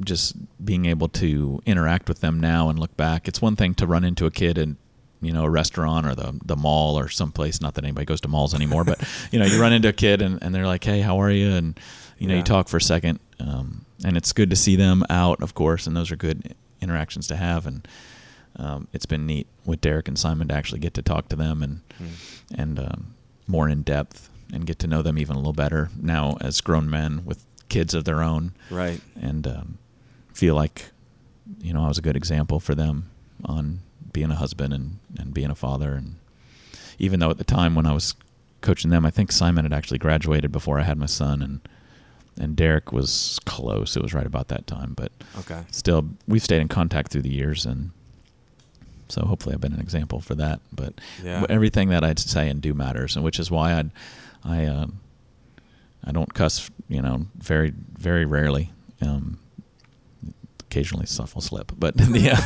just 0.00 0.36
being 0.64 0.86
able 0.86 1.08
to 1.08 1.60
interact 1.66 2.08
with 2.08 2.20
them 2.20 2.38
now 2.38 2.68
and 2.68 2.78
look 2.78 2.96
back. 2.96 3.26
It's 3.26 3.42
one 3.42 3.56
thing 3.56 3.74
to 3.74 3.86
run 3.86 4.04
into 4.04 4.26
a 4.26 4.30
kid 4.30 4.56
in, 4.56 4.76
you 5.20 5.32
know, 5.32 5.44
a 5.44 5.50
restaurant 5.50 6.06
or 6.06 6.14
the 6.14 6.38
the 6.44 6.56
mall 6.56 6.96
or 6.98 7.08
someplace. 7.08 7.60
Not 7.60 7.74
that 7.74 7.84
anybody 7.84 8.04
goes 8.06 8.20
to 8.20 8.28
malls 8.28 8.54
anymore, 8.54 8.84
but 8.84 9.02
you 9.32 9.38
know, 9.40 9.44
you 9.46 9.60
run 9.60 9.72
into 9.72 9.88
a 9.88 9.92
kid 9.92 10.22
and, 10.22 10.38
and 10.42 10.54
they're 10.54 10.66
like, 10.66 10.84
"Hey, 10.84 11.00
how 11.00 11.20
are 11.20 11.30
you?" 11.30 11.50
And 11.50 11.78
you 12.18 12.28
know, 12.28 12.34
Yeah. 12.34 12.38
you 12.38 12.44
talk 12.44 12.68
for 12.68 12.76
a 12.76 12.80
second, 12.82 13.18
um, 13.40 13.84
and 14.04 14.16
it's 14.16 14.32
good 14.32 14.50
to 14.50 14.56
see 14.56 14.76
them 14.76 15.04
out, 15.10 15.42
of 15.42 15.54
course, 15.54 15.86
and 15.88 15.96
those 15.96 16.12
are 16.12 16.16
good 16.16 16.54
interactions 16.80 17.26
to 17.28 17.36
have. 17.36 17.66
And 17.66 17.86
um, 18.56 18.86
it's 18.92 19.06
been 19.06 19.26
neat 19.26 19.48
with 19.64 19.80
Derek 19.80 20.06
and 20.06 20.16
Simon 20.18 20.46
to 20.48 20.54
actually 20.54 20.80
get 20.80 20.94
to 20.94 21.02
talk 21.02 21.28
to 21.30 21.36
them 21.36 21.62
and 21.64 21.80
Hmm. 21.98 22.04
and 22.54 22.78
um, 22.78 23.14
more 23.48 23.68
in 23.68 23.82
depth 23.82 24.30
and 24.52 24.66
get 24.66 24.78
to 24.80 24.86
know 24.86 25.02
them 25.02 25.18
even 25.18 25.34
a 25.36 25.38
little 25.38 25.52
better 25.52 25.90
now 26.00 26.36
as 26.40 26.60
grown 26.60 26.88
men 26.88 27.24
with 27.24 27.44
kids 27.68 27.92
of 27.94 28.04
their 28.04 28.22
own 28.22 28.52
Right. 28.70 29.00
and 29.20 29.46
um, 29.46 29.78
feel 30.32 30.54
like 30.54 30.90
you 31.60 31.72
know 31.72 31.84
I 31.84 31.88
was 31.88 31.98
a 31.98 32.02
good 32.02 32.16
example 32.16 32.60
for 32.60 32.74
them 32.74 33.10
on 33.44 33.80
being 34.12 34.30
a 34.30 34.34
husband 34.36 34.72
and, 34.72 34.98
and 35.18 35.32
being 35.34 35.50
a 35.50 35.54
father 35.54 35.92
and 35.94 36.16
even 36.98 37.20
though 37.20 37.30
at 37.30 37.38
the 37.38 37.44
time 37.44 37.74
when 37.74 37.86
I 37.86 37.92
was 37.92 38.14
coaching 38.62 38.90
them 38.90 39.04
I 39.04 39.10
think 39.10 39.30
Simon 39.32 39.64
had 39.64 39.72
actually 39.72 39.98
graduated 39.98 40.50
before 40.50 40.80
I 40.80 40.82
had 40.84 40.98
my 40.98 41.06
son 41.06 41.42
and 41.42 41.60
and 42.40 42.56
Derek 42.56 42.92
was 42.92 43.38
close 43.44 43.96
it 43.96 44.02
was 44.02 44.14
right 44.14 44.26
about 44.26 44.48
that 44.48 44.66
time 44.66 44.94
but 44.96 45.12
Okay. 45.40 45.62
still 45.70 46.08
we've 46.26 46.42
stayed 46.42 46.60
in 46.62 46.68
contact 46.68 47.10
through 47.12 47.22
the 47.22 47.34
years 47.34 47.66
and 47.66 47.90
so 49.08 49.22
hopefully 49.22 49.54
I've 49.54 49.60
been 49.60 49.72
an 49.72 49.80
example 49.80 50.20
for 50.20 50.34
that 50.36 50.60
but 50.72 50.94
Yeah. 51.22 51.44
everything 51.48 51.88
that 51.90 52.04
I 52.04 52.14
say 52.16 52.48
and 52.48 52.60
do 52.60 52.74
matters, 52.74 53.16
and 53.16 53.24
which 53.24 53.38
is 53.38 53.50
why 53.50 53.72
I, 53.72 53.84
I, 54.44 54.64
uh, 54.66 54.86
I 56.04 56.12
don't 56.12 56.32
cuss, 56.32 56.70
you 56.88 57.02
know, 57.02 57.26
very, 57.36 57.72
very 57.96 58.24
rarely. 58.24 58.70
Um, 59.00 59.38
occasionally 60.70 61.06
stuff 61.06 61.34
will 61.34 61.40
slip, 61.42 61.72
but 61.78 61.94
uh, 62.00 62.42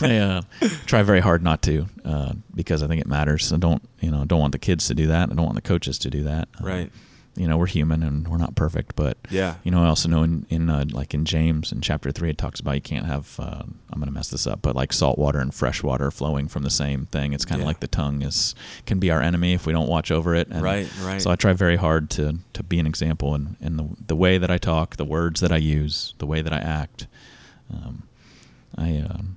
I 0.00 0.16
uh, 0.18 0.42
try 0.86 1.02
very 1.02 1.20
hard 1.20 1.42
not 1.42 1.60
to 1.62 1.86
uh, 2.06 2.32
because 2.54 2.82
I 2.82 2.86
think 2.86 3.00
it 3.02 3.06
matters. 3.06 3.52
I 3.52 3.58
don't, 3.58 3.82
you 4.00 4.10
know, 4.10 4.24
don't 4.24 4.40
want 4.40 4.52
the 4.52 4.58
kids 4.58 4.86
to 4.88 4.94
do 4.94 5.06
that. 5.08 5.30
I 5.30 5.34
don't 5.34 5.44
want 5.44 5.56
the 5.56 5.60
coaches 5.62 5.98
to 6.00 6.10
do 6.10 6.24
that. 6.24 6.48
Uh, 6.60 6.64
Right. 6.66 6.92
You 7.36 7.46
know, 7.46 7.58
we're 7.58 7.66
human 7.66 8.02
and 8.02 8.26
we're 8.28 8.38
not 8.38 8.54
perfect, 8.54 8.96
but 8.96 9.18
Yeah. 9.30 9.56
you 9.62 9.70
know, 9.70 9.84
I 9.84 9.88
also 9.88 10.08
know 10.08 10.22
in, 10.22 10.46
in 10.48 10.70
uh, 10.70 10.86
like 10.90 11.12
in 11.12 11.24
James 11.26 11.70
in 11.70 11.82
chapter 11.82 12.10
three, 12.10 12.30
it 12.30 12.38
talks 12.38 12.60
about 12.60 12.74
you 12.76 12.80
can't 12.80 13.04
have. 13.06 13.38
Uh, 13.38 13.62
I'm 13.90 13.98
going 14.00 14.06
to 14.06 14.10
mess 14.12 14.28
this 14.30 14.46
up, 14.46 14.62
but 14.62 14.74
like 14.74 14.92
salt 14.92 15.18
water 15.18 15.38
and 15.38 15.54
fresh 15.54 15.82
water 15.82 16.10
flowing 16.10 16.48
from 16.48 16.62
the 16.62 16.70
same 16.70 17.06
thing. 17.06 17.32
It's 17.34 17.44
kind 17.44 17.60
of 17.60 17.64
Yeah. 17.64 17.68
like 17.68 17.80
the 17.80 17.88
tongue 17.88 18.22
is 18.22 18.54
can 18.86 18.98
be 18.98 19.10
our 19.10 19.20
enemy 19.20 19.52
if 19.52 19.66
we 19.66 19.72
don't 19.72 19.88
watch 19.88 20.10
over 20.10 20.34
it. 20.34 20.48
And 20.48 20.62
Right, 20.62 20.88
right. 21.02 21.20
So 21.20 21.30
I 21.30 21.36
try 21.36 21.52
very 21.52 21.76
hard 21.76 22.08
to 22.10 22.38
to 22.54 22.62
be 22.62 22.78
an 22.78 22.86
example 22.86 23.34
in, 23.34 23.56
in 23.60 23.76
the 23.76 23.86
the 24.06 24.16
way 24.16 24.38
that 24.38 24.50
I 24.50 24.58
talk, 24.58 24.96
the 24.96 25.04
words 25.04 25.40
that 25.40 25.52
I 25.52 25.58
use, 25.58 26.14
the 26.18 26.26
way 26.26 26.40
that 26.42 26.52
I 26.52 26.58
act. 26.58 27.06
Um, 27.72 28.04
I 28.78 28.98
um, 28.98 29.36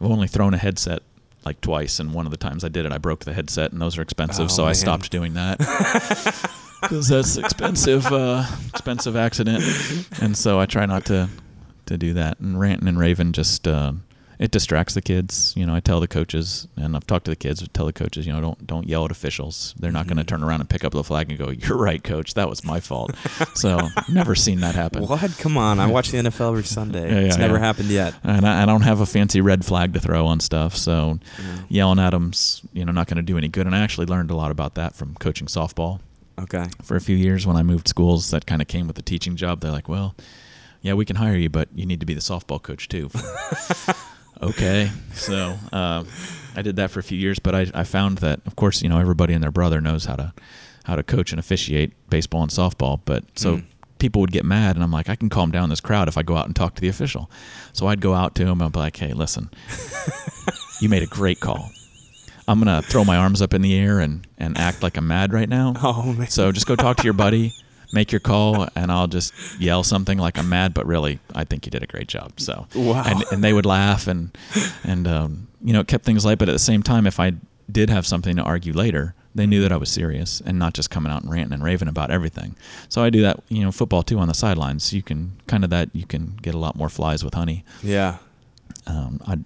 I've 0.00 0.10
only 0.10 0.28
thrown 0.28 0.54
a 0.54 0.58
headset 0.58 1.02
like 1.44 1.60
twice, 1.60 1.98
and 2.00 2.12
one 2.12 2.26
of 2.26 2.30
the 2.30 2.36
times 2.36 2.64
I 2.64 2.68
did 2.68 2.84
it, 2.84 2.92
I 2.92 2.98
broke 2.98 3.24
the 3.24 3.32
headset, 3.32 3.72
and 3.72 3.80
those 3.80 3.96
are 3.96 4.02
expensive, 4.02 4.46
Oh, 4.46 4.48
so 4.48 4.64
I 4.66 4.72
stopped 4.72 5.10
doing 5.10 5.34
that. 5.34 5.58
because 6.80 7.08
that's 7.08 7.36
expensive, 7.36 8.06
uh, 8.06 8.44
expensive 8.68 9.16
accident, 9.16 9.64
and 10.20 10.36
so 10.36 10.60
I 10.60 10.66
try 10.66 10.86
not 10.86 11.06
to 11.06 11.28
to 11.86 11.98
do 11.98 12.14
that. 12.14 12.38
And 12.38 12.58
ranting 12.58 12.88
and 12.88 12.98
raving 12.98 13.32
just 13.32 13.66
uh, 13.66 13.92
it 14.38 14.52
distracts 14.52 14.94
the 14.94 15.02
kids. 15.02 15.52
You 15.56 15.66
know, 15.66 15.74
I 15.74 15.80
tell 15.80 16.00
the 16.00 16.06
coaches, 16.06 16.68
and 16.76 16.94
I've 16.94 17.06
talked 17.06 17.24
to 17.24 17.30
the 17.30 17.36
kids. 17.36 17.66
Tell 17.72 17.86
the 17.86 17.92
coaches, 17.92 18.26
you 18.26 18.32
know, 18.32 18.40
don't 18.40 18.66
don't 18.66 18.86
yell 18.86 19.04
at 19.04 19.10
officials. 19.10 19.74
They're 19.78 19.92
not 19.92 20.06
going 20.06 20.18
to 20.18 20.24
turn 20.24 20.42
around 20.44 20.60
and 20.60 20.70
pick 20.70 20.84
up 20.84 20.92
the 20.92 21.02
flag 21.02 21.28
and 21.28 21.38
go, 21.38 21.50
"You're 21.50 21.76
right, 21.76 22.02
coach. 22.02 22.34
That 22.34 22.48
was 22.48 22.64
my 22.64 22.80
fault." 22.80 23.14
so 23.54 23.80
never 24.08 24.34
seen 24.34 24.60
that 24.60 24.74
happen. 24.74 25.06
What? 25.06 25.36
Come 25.38 25.58
on! 25.58 25.80
I 25.80 25.86
watch 25.86 26.10
the 26.10 26.18
NFL 26.18 26.50
every 26.50 26.64
Sunday. 26.64 27.08
Yeah, 27.08 27.20
yeah, 27.20 27.26
it's 27.26 27.38
never 27.38 27.54
yeah. 27.54 27.60
happened 27.60 27.88
yet. 27.88 28.14
And 28.22 28.46
I, 28.46 28.62
I 28.62 28.66
don't 28.66 28.82
have 28.82 29.00
a 29.00 29.06
fancy 29.06 29.40
red 29.40 29.64
flag 29.64 29.94
to 29.94 30.00
throw 30.00 30.26
on 30.26 30.40
stuff, 30.40 30.76
so 30.76 31.18
yelling 31.68 31.98
at 31.98 32.10
them's 32.10 32.62
you 32.72 32.84
know 32.84 32.92
not 32.92 33.08
going 33.08 33.16
to 33.16 33.22
do 33.22 33.36
any 33.36 33.48
good. 33.48 33.66
And 33.66 33.74
I 33.74 33.80
actually 33.80 34.06
learned 34.06 34.30
a 34.30 34.36
lot 34.36 34.50
about 34.50 34.74
that 34.76 34.94
from 34.94 35.14
coaching 35.16 35.48
softball 35.48 36.00
Okay. 36.38 36.66
for 36.82 36.96
a 36.96 37.00
few 37.00 37.16
years 37.16 37.46
when 37.46 37.56
I 37.56 37.62
moved 37.62 37.88
schools. 37.88 38.30
That 38.30 38.46
kind 38.46 38.62
of 38.62 38.68
came 38.68 38.86
with 38.86 38.96
the 38.96 39.02
teaching 39.02 39.36
job. 39.36 39.60
They're 39.60 39.72
like, 39.72 39.88
well, 39.88 40.14
yeah, 40.82 40.94
we 40.94 41.04
can 41.04 41.16
hire 41.16 41.36
you, 41.36 41.48
but 41.48 41.68
you 41.74 41.86
need 41.86 42.00
to 42.00 42.06
be 42.06 42.14
the 42.14 42.20
softball 42.20 42.62
coach 42.62 42.88
too. 42.88 43.10
okay, 44.42 44.90
so 45.12 45.56
uh, 45.72 46.04
I 46.54 46.62
did 46.62 46.76
that 46.76 46.90
for 46.90 47.00
a 47.00 47.02
few 47.02 47.18
years, 47.18 47.38
but 47.38 47.54
I, 47.54 47.66
I 47.74 47.84
found 47.84 48.18
that, 48.18 48.40
of 48.46 48.56
course, 48.56 48.82
you 48.82 48.88
know, 48.88 48.98
everybody 49.00 49.34
and 49.34 49.42
their 49.42 49.50
brother 49.50 49.80
knows 49.80 50.04
how 50.04 50.16
to 50.16 50.32
how 50.84 50.96
to 50.96 51.02
coach 51.02 51.32
and 51.32 51.38
officiate 51.38 51.92
baseball 52.08 52.42
and 52.42 52.50
softball, 52.50 53.00
but 53.04 53.24
so. 53.36 53.58
Mm. 53.58 53.64
People 53.98 54.20
would 54.20 54.30
get 54.30 54.44
mad, 54.44 54.76
and 54.76 54.84
I'm 54.84 54.92
like, 54.92 55.08
I 55.08 55.16
can 55.16 55.28
calm 55.28 55.50
down 55.50 55.70
this 55.70 55.80
crowd 55.80 56.06
if 56.06 56.16
I 56.16 56.22
go 56.22 56.36
out 56.36 56.46
and 56.46 56.54
talk 56.54 56.76
to 56.76 56.80
the 56.80 56.86
official. 56.86 57.28
So 57.72 57.88
I'd 57.88 58.00
go 58.00 58.14
out 58.14 58.36
to 58.36 58.46
him. 58.46 58.62
I'd 58.62 58.70
be 58.70 58.78
like, 58.78 58.96
Hey, 58.96 59.12
listen, 59.12 59.50
you 60.80 60.88
made 60.88 61.02
a 61.02 61.06
great 61.06 61.40
call. 61.40 61.68
I'm 62.48 62.58
gonna 62.58 62.82
throw 62.82 63.04
my 63.04 63.16
arms 63.16 63.40
up 63.42 63.54
in 63.54 63.62
the 63.62 63.76
air 63.78 64.00
and, 64.00 64.26
and 64.38 64.56
act 64.58 64.82
like 64.82 64.96
I'm 64.96 65.06
mad 65.06 65.32
right 65.32 65.48
now. 65.48 65.74
Oh 65.82 66.12
man. 66.12 66.28
So 66.28 66.50
just 66.50 66.66
go 66.66 66.74
talk 66.74 66.96
to 66.96 67.04
your 67.04 67.12
buddy, 67.12 67.52
make 67.92 68.10
your 68.10 68.20
call, 68.20 68.66
and 68.74 68.90
I'll 68.90 69.06
just 69.06 69.32
yell 69.60 69.82
something 69.84 70.18
like 70.18 70.38
I'm 70.38 70.48
mad, 70.48 70.74
but 70.74 70.86
really 70.86 71.20
I 71.34 71.44
think 71.44 71.66
you 71.66 71.70
did 71.70 71.82
a 71.82 71.86
great 71.86 72.08
job. 72.08 72.40
So 72.40 72.66
Wow. 72.74 73.04
and 73.06 73.24
and 73.30 73.44
they 73.44 73.52
would 73.52 73.66
laugh 73.66 74.08
and 74.08 74.36
and 74.82 75.06
um, 75.06 75.48
you 75.62 75.72
know 75.72 75.80
it 75.80 75.86
kept 75.88 76.04
things 76.04 76.24
light. 76.24 76.38
But 76.38 76.48
at 76.48 76.52
the 76.52 76.58
same 76.58 76.82
time, 76.82 77.06
if 77.06 77.20
I 77.20 77.32
did 77.70 77.90
have 77.90 78.06
something 78.06 78.34
to 78.36 78.42
argue 78.42 78.72
later, 78.72 79.14
they 79.34 79.46
knew 79.46 79.60
that 79.60 79.70
I 79.72 79.76
was 79.76 79.90
serious 79.90 80.40
and 80.46 80.58
not 80.58 80.72
just 80.72 80.88
coming 80.90 81.12
out 81.12 81.22
and 81.22 81.30
ranting 81.30 81.52
and 81.52 81.62
raving 81.62 81.86
about 81.88 82.10
everything. 82.10 82.56
So 82.88 83.02
I 83.04 83.10
do 83.10 83.20
that, 83.22 83.40
you 83.50 83.62
know, 83.62 83.70
football 83.70 84.02
too 84.02 84.18
on 84.18 84.26
the 84.28 84.34
sidelines. 84.34 84.92
You 84.94 85.02
can 85.02 85.32
kind 85.46 85.64
of 85.64 85.70
that 85.70 85.90
you 85.92 86.06
can 86.06 86.38
get 86.40 86.54
a 86.54 86.58
lot 86.58 86.76
more 86.76 86.88
flies 86.88 87.22
with 87.22 87.34
honey. 87.34 87.64
yeah. 87.82 88.16
Um, 88.86 89.20
I'd 89.26 89.44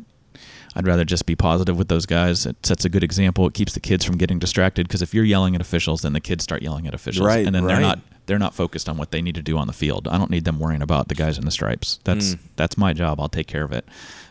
I'd 0.75 0.87
rather 0.87 1.05
just 1.05 1.27
be 1.27 1.37
positive 1.37 1.77
with 1.77 1.89
those 1.89 2.07
guys. 2.07 2.47
It 2.47 2.65
sets 2.65 2.85
a 2.85 2.89
good 2.89 3.05
example. 3.05 3.47
It 3.47 3.55
keeps 3.55 3.75
the 3.75 3.81
kids 3.81 4.05
from 4.05 4.17
getting 4.17 4.39
distracted 4.39 4.89
because 4.89 5.03
if 5.03 5.13
you're 5.13 5.25
yelling 5.25 5.55
at 5.55 5.61
officials, 5.61 6.03
then 6.03 6.13
the 6.15 6.21
kids 6.21 6.43
start 6.45 6.63
yelling 6.63 6.87
at 6.87 6.95
officials, 6.95 7.27
Right, 7.27 7.45
and 7.47 7.55
then 7.55 7.67
they're 7.67 7.81
not 7.81 7.99
they're 8.27 8.39
not 8.39 8.55
focused 8.55 8.89
on 8.89 8.97
what 8.97 9.11
they 9.11 9.21
need 9.21 9.35
to 9.35 9.43
do 9.43 9.59
on 9.59 9.67
the 9.67 9.73
field. 9.73 10.07
I 10.09 10.17
don't 10.17 10.31
need 10.31 10.45
them 10.45 10.59
worrying 10.61 10.81
about 10.81 11.09
the 11.09 11.15
guys 11.15 11.37
in 11.39 11.45
the 11.45 11.51
stripes. 11.51 11.99
That's 12.05 12.35
Mm. 12.35 12.39
that's 12.57 12.79
my 12.79 12.93
job. 12.93 13.21
I'll 13.21 13.29
take 13.29 13.47
care 13.49 13.65
of 13.65 13.73
it. 13.73 13.85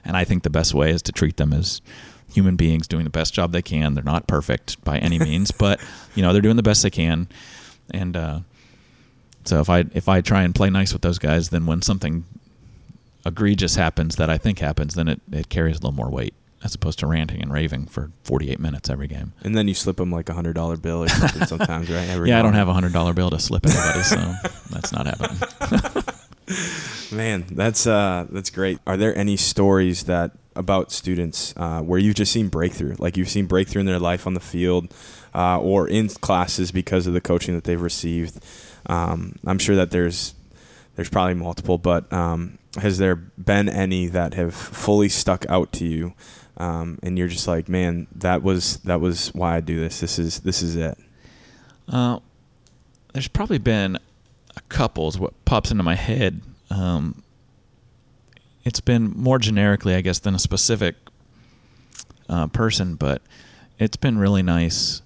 And 0.05 0.17
I 0.17 0.23
think 0.23 0.43
the 0.43 0.49
best 0.49 0.73
way 0.73 0.89
is 0.91 1.01
to 1.03 1.11
treat 1.11 1.37
them 1.37 1.53
as 1.53 1.81
human 2.33 2.55
beings 2.55 2.87
doing 2.87 3.03
the 3.03 3.09
best 3.11 3.33
job 3.33 3.51
they 3.51 3.61
can. 3.61 3.93
They're 3.93 4.03
not 4.03 4.25
perfect 4.27 4.83
by 4.83 4.97
any 4.97 5.19
means, 5.19 5.51
but 5.65 5.79
you 6.15 6.23
know 6.23 6.31
they're 6.33 6.41
doing 6.41 6.55
the 6.55 6.63
best 6.63 6.81
they 6.81 6.89
can. 6.89 7.27
And 7.93 8.15
uh, 8.15 8.39
so 9.43 9.59
if 9.59 9.69
I 9.69 9.85
if 9.93 10.07
I 10.09 10.21
try 10.21 10.43
and 10.43 10.55
play 10.55 10.69
nice 10.69 10.93
with 10.93 11.01
those 11.03 11.19
guys, 11.19 11.49
then 11.49 11.65
when 11.65 11.81
something 11.81 12.23
egregious 13.25 13.75
happens 13.75 14.15
that 14.15 14.29
I 14.29 14.37
think 14.37 14.59
happens, 14.59 14.95
then 14.95 15.07
it, 15.07 15.21
it 15.31 15.49
carries 15.49 15.77
a 15.77 15.79
little 15.79 15.91
more 15.91 16.09
weight 16.09 16.33
as 16.63 16.75
opposed 16.75 16.99
to 16.99 17.07
ranting 17.07 17.41
and 17.41 17.51
raving 17.51 17.87
for 17.87 18.11
48 18.23 18.59
minutes 18.59 18.89
every 18.89 19.07
game. 19.07 19.33
And 19.43 19.55
then 19.55 19.67
you 19.67 19.73
slip 19.73 19.97
them 19.97 20.11
like 20.11 20.29
a 20.29 20.33
hundred 20.33 20.53
dollar 20.53 20.77
bill 20.77 21.03
or 21.03 21.07
something 21.09 21.45
sometimes, 21.45 21.89
right? 21.89 22.07
Every 22.09 22.29
yeah, 22.29 22.39
I 22.39 22.41
don't 22.41 22.53
have 22.53 22.67
a 22.67 22.73
hundred 22.73 22.93
dollar 22.93 23.13
bill 23.13 23.29
to 23.31 23.39
slip 23.39 23.65
anybody, 23.65 24.03
so 24.03 24.17
that's 24.69 24.91
not 24.91 25.07
happening. 25.07 26.03
Man, 27.17 27.45
that's 27.49 27.87
uh, 27.87 28.27
that's 28.29 28.49
great. 28.49 28.79
Are 28.85 28.97
there 28.97 29.17
any 29.17 29.37
stories 29.37 30.03
that 30.03 30.31
about 30.55 30.91
students 30.91 31.53
uh, 31.57 31.81
where 31.81 31.99
you've 31.99 32.15
just 32.15 32.31
seen 32.31 32.49
breakthrough, 32.49 32.95
like 32.99 33.17
you've 33.17 33.29
seen 33.29 33.45
breakthrough 33.45 33.79
in 33.79 33.85
their 33.85 33.99
life 33.99 34.27
on 34.27 34.33
the 34.33 34.39
field, 34.39 34.93
uh, 35.33 35.59
or 35.59 35.87
in 35.87 36.09
classes 36.09 36.71
because 36.71 37.07
of 37.07 37.13
the 37.13 37.21
coaching 37.21 37.55
that 37.55 37.63
they've 37.63 37.81
received? 37.81 38.43
Um, 38.85 39.35
I'm 39.45 39.59
sure 39.59 39.75
that 39.75 39.91
there's 39.91 40.35
there's 40.95 41.09
probably 41.09 41.35
multiple, 41.35 41.77
but 41.77 42.11
um, 42.13 42.57
has 42.79 42.97
there 42.97 43.15
been 43.15 43.67
any 43.67 44.07
that 44.07 44.33
have 44.33 44.53
fully 44.53 45.09
stuck 45.09 45.45
out 45.49 45.71
to 45.73 45.85
you, 45.85 46.13
um, 46.57 46.99
and 47.03 47.17
you're 47.17 47.27
just 47.27 47.47
like, 47.47 47.67
man, 47.67 48.07
that 48.15 48.43
was 48.43 48.77
that 48.77 49.01
was 49.01 49.33
why 49.33 49.57
I 49.57 49.59
do 49.59 49.79
this. 49.79 49.99
This 49.99 50.19
is 50.19 50.39
this 50.41 50.61
is 50.61 50.75
it. 50.75 50.97
Uh, 51.87 52.19
there's 53.13 53.27
probably 53.27 53.57
been 53.57 53.97
a 54.55 54.61
couple. 54.69 55.07
Is 55.07 55.19
what 55.19 55.33
pops 55.45 55.71
into 55.71 55.83
my 55.83 55.95
head. 55.95 56.41
Um, 56.69 57.23
it's 58.63 58.79
been 58.79 59.11
more 59.15 59.39
generically, 59.39 59.95
I 59.95 60.01
guess, 60.01 60.19
than 60.19 60.35
a 60.35 60.39
specific 60.39 60.95
uh, 62.29 62.47
person, 62.47 62.95
but 62.95 63.21
it's 63.79 63.97
been 63.97 64.17
really 64.17 64.43
nice 64.43 65.01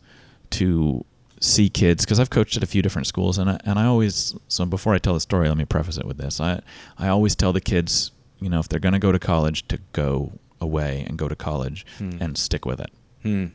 to 0.51 1.05
see 1.45 1.69
kids 1.69 2.05
because 2.05 2.19
I've 2.19 2.29
coached 2.29 2.57
at 2.57 2.63
a 2.63 2.67
few 2.67 2.81
different 2.81 3.07
schools, 3.07 3.37
and 3.37 3.49
I, 3.49 3.59
and 3.65 3.77
I 3.79 3.85
always 3.85 4.35
so 4.47 4.65
before 4.65 4.93
I 4.93 4.99
tell 4.99 5.13
the 5.13 5.19
story, 5.19 5.47
let 5.47 5.57
me 5.57 5.65
preface 5.65 5.97
it 5.97 6.05
with 6.05 6.17
this. 6.17 6.39
I 6.41 6.61
I 6.97 7.07
always 7.07 7.35
tell 7.35 7.53
the 7.53 7.61
kids, 7.61 8.11
you 8.39 8.49
know, 8.49 8.59
if 8.59 8.67
they're 8.69 8.79
going 8.79 8.93
to 8.93 8.99
go 8.99 9.11
to 9.11 9.19
college, 9.19 9.67
to 9.69 9.79
go 9.93 10.33
away 10.61 11.05
and 11.07 11.17
go 11.17 11.27
to 11.27 11.35
college 11.35 11.85
Hmm. 11.97 12.17
and 12.19 12.37
stick 12.37 12.65
with 12.65 12.79
it. 12.79 12.91
Hmm. 13.23 13.45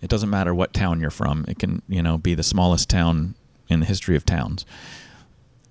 It 0.00 0.08
doesn't 0.08 0.30
matter 0.30 0.54
what 0.54 0.72
town 0.72 1.00
you're 1.00 1.10
from. 1.10 1.44
It 1.48 1.58
can, 1.58 1.82
you 1.88 2.02
know, 2.02 2.18
be 2.18 2.34
the 2.34 2.42
smallest 2.42 2.88
town 2.88 3.34
in 3.68 3.80
the 3.80 3.86
history 3.86 4.16
of 4.16 4.24
towns. 4.24 4.64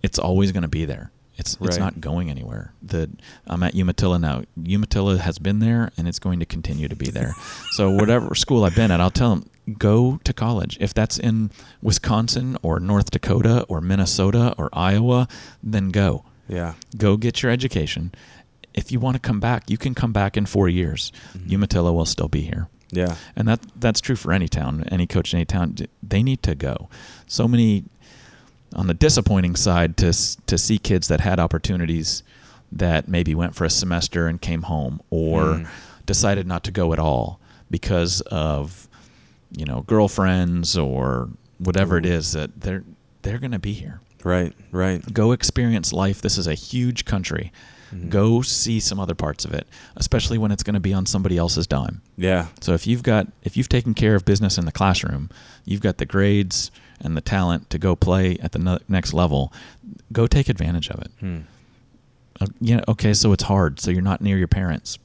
It's 0.04 0.20
always 0.20 0.52
going 0.52 0.64
to 0.64 0.68
be 0.68 0.86
there. 0.86 1.12
It's 1.38 1.56
it's 1.62 1.78
not 1.78 2.02
going 2.02 2.30
anywhere. 2.32 2.74
The 2.82 3.10
I'm 3.46 3.62
at 3.64 3.76
Umatilla 3.76 4.18
now. 4.18 4.44
Umatilla 4.58 5.18
has 5.20 5.38
been 5.38 5.60
there, 5.60 5.92
and 5.96 6.08
it's 6.08 6.18
going 6.20 6.40
to 6.40 6.46
continue 6.46 6.88
to 6.88 6.96
be 6.96 7.12
there. 7.12 7.34
so 7.72 7.92
whatever 7.92 8.34
school 8.46 8.64
I've 8.64 8.76
been 8.76 8.90
at, 8.92 9.00
I'll 9.00 9.12
tell 9.12 9.36
them 9.36 9.50
go 9.78 10.20
to 10.24 10.34
college. 10.34 10.78
If 10.80 10.94
that's 10.94 11.18
in 11.18 11.52
Wisconsin 11.82 12.58
or 12.62 12.80
North 12.80 13.12
Dakota 13.12 13.64
or 13.68 13.82
Minnesota 13.82 14.54
or 14.58 14.70
Iowa, 14.74 15.28
then 15.62 15.90
go. 15.90 16.24
Yeah. 16.48 16.74
Go 16.98 17.18
get 17.18 17.42
your 17.44 17.52
education. 17.52 18.12
If 18.74 18.92
you 18.92 19.00
want 19.00 19.16
to 19.16 19.20
come 19.20 19.40
back, 19.40 19.70
you 19.70 19.78
can 19.78 19.94
come 19.96 20.14
back 20.14 20.38
in 20.38 20.46
four 20.46 20.70
years. 20.70 21.12
Mhm. 21.38 21.50
Umatilla 21.52 21.92
will 21.92 22.06
still 22.06 22.28
be 22.30 22.42
here 22.42 22.68
Yeah. 22.92 23.16
and 23.36 23.48
that 23.48 23.60
that's 23.80 24.00
true 24.00 24.16
for 24.16 24.32
any 24.32 24.48
town, 24.48 24.84
any 24.90 25.08
coach 25.08 25.34
in 25.34 25.38
any 25.40 25.46
town. 25.46 25.76
They 26.02 26.24
need 26.24 26.42
to 26.44 26.56
go. 26.56 26.88
So 27.28 27.48
many 27.48 27.84
on 28.76 28.88
the 28.88 28.94
disappointing 28.94 29.56
side 29.56 29.98
to 29.98 30.14
to 30.46 30.58
see 30.58 30.78
kids 30.78 31.08
that 31.08 31.22
had 31.22 31.40
opportunities 31.40 32.24
that 32.72 33.08
maybe 33.08 33.34
went 33.34 33.56
for 33.56 33.66
a 33.66 33.70
semester 33.70 34.28
and 34.28 34.40
came 34.42 34.64
home, 34.64 35.00
or 35.10 35.44
Mm. 35.56 35.68
decided 36.06 36.46
not 36.48 36.64
to 36.66 36.72
go 36.72 36.94
at 36.94 37.00
all 37.00 37.40
because 37.72 38.22
of 38.30 38.88
you 39.52 39.66
know 39.66 39.82
girlfriends 39.88 40.78
or 40.78 41.30
whatever 41.60 41.98
it 41.98 42.06
Ooh. 42.06 42.10
is 42.10 42.34
that 42.34 42.62
they're 42.62 42.84
they're 43.22 43.40
going 43.40 43.52
to 43.52 43.60
be 43.60 43.74
here. 43.74 44.00
Right. 44.24 44.54
Right. 44.72 45.02
Go 45.14 45.32
experience 45.32 45.94
life. 45.94 46.22
This 46.22 46.38
is 46.38 46.48
a 46.48 46.54
huge 46.54 47.06
country. 47.06 47.52
Mhm. 47.94 48.10
Go 48.10 48.42
see 48.42 48.80
some 48.82 49.00
other 49.00 49.16
parts 49.16 49.46
of 49.46 49.54
it, 49.54 49.66
especially 49.96 50.38
when 50.38 50.52
it's 50.52 50.64
going 50.64 50.74
to 50.74 50.80
be 50.80 50.94
on 50.94 51.06
somebody 51.06 51.38
else's 51.38 51.68
dime. 51.68 52.02
Yeah. 52.18 52.48
So 52.60 52.74
if 52.74 52.86
you've 52.88 53.04
got 53.04 53.28
if 53.44 53.56
you've 53.56 53.70
taken 53.70 53.94
care 53.94 54.16
of 54.16 54.26
business 54.26 54.58
in 54.58 54.66
the 54.66 54.72
classroom, 54.72 55.30
you've 55.66 55.82
got 55.82 55.98
the 55.98 56.06
grades 56.06 56.70
and 57.00 57.16
the 57.16 57.22
talent 57.22 57.70
to 57.70 57.78
go 57.78 57.96
play 57.96 58.38
at 58.42 58.52
the 58.52 58.60
no- 58.60 58.80
next 58.90 59.14
level. 59.14 59.54
Go 60.12 60.28
take 60.28 60.50
advantage 60.50 60.90
of 60.90 61.00
it. 61.00 61.12
Hmm. 61.20 61.38
Uh, 62.42 62.48
yeah, 62.60 62.82
okay, 62.88 63.14
so 63.14 63.32
it's 63.34 63.44
hard. 63.44 63.80
So 63.80 63.92
you're 63.92 64.02
not 64.02 64.20
near 64.22 64.38
your 64.38 64.48
parents. 64.48 65.00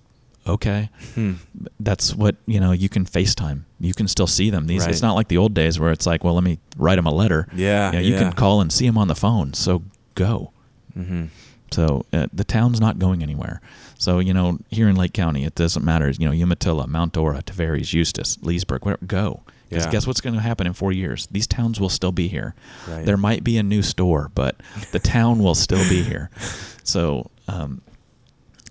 Okay. 0.46 0.90
Hmm. 1.14 1.34
That's 1.78 2.14
what, 2.14 2.36
you 2.46 2.58
know, 2.60 2.72
you 2.72 2.88
can 2.88 3.04
FaceTime. 3.04 3.62
You 3.82 3.94
can 3.94 4.06
still 4.08 4.26
see 4.26 4.48
them. 4.48 4.66
These 4.66 4.82
Right. 4.82 4.90
it's 4.90 5.02
not 5.02 5.14
like 5.14 5.28
the 5.28 5.36
old 5.38 5.54
days 5.54 5.78
where 5.80 5.90
it's 5.92 6.06
like, 6.06 6.22
well, 6.24 6.34
let 6.34 6.44
me 6.44 6.58
write 6.76 6.96
them 6.96 7.06
a 7.06 7.12
letter. 7.12 7.46
Yeah. 7.54 7.88
You, 7.88 7.92
know, 7.92 7.98
you 8.00 8.12
yeah. 8.14 8.18
can 8.20 8.32
call 8.32 8.60
and 8.60 8.72
see 8.72 8.86
them 8.86 8.96
on 8.96 9.08
the 9.08 9.14
phone. 9.14 9.52
So 9.54 9.82
go. 10.14 10.52
Mm-hmm. 10.96 11.24
So 11.72 12.04
uh, 12.12 12.26
the 12.32 12.44
town's 12.44 12.80
not 12.80 12.98
going 12.98 13.22
anywhere. 13.22 13.60
So 13.98 14.18
you 14.18 14.32
know, 14.34 14.58
here 14.70 14.88
in 14.88 14.96
Lake 14.96 15.12
County, 15.12 15.44
it 15.44 15.54
doesn't 15.54 15.84
matter. 15.84 16.08
You 16.10 16.26
know, 16.26 16.32
Umatilla, 16.32 16.86
Mount 16.86 17.12
Dora, 17.12 17.42
Tavares, 17.42 17.92
Eustis, 17.92 18.38
Leesburg, 18.42 18.84
whatever. 18.84 19.04
Go. 19.06 19.42
Because 19.68 19.86
Yeah. 19.86 19.90
guess 19.92 20.06
what's 20.06 20.20
going 20.20 20.34
to 20.34 20.40
happen 20.42 20.66
in 20.66 20.74
four 20.74 20.92
years? 20.92 21.26
These 21.30 21.46
towns 21.46 21.80
will 21.80 21.88
still 21.88 22.12
be 22.12 22.28
here. 22.28 22.54
Right. 22.86 23.06
There 23.06 23.16
might 23.16 23.42
be 23.42 23.56
a 23.56 23.62
new 23.62 23.80
store, 23.82 24.30
but 24.34 24.56
the 24.92 24.98
town 24.98 25.38
will 25.38 25.54
still 25.54 25.82
be 25.88 26.02
here. 26.02 26.30
So, 26.84 27.30
um, 27.46 27.80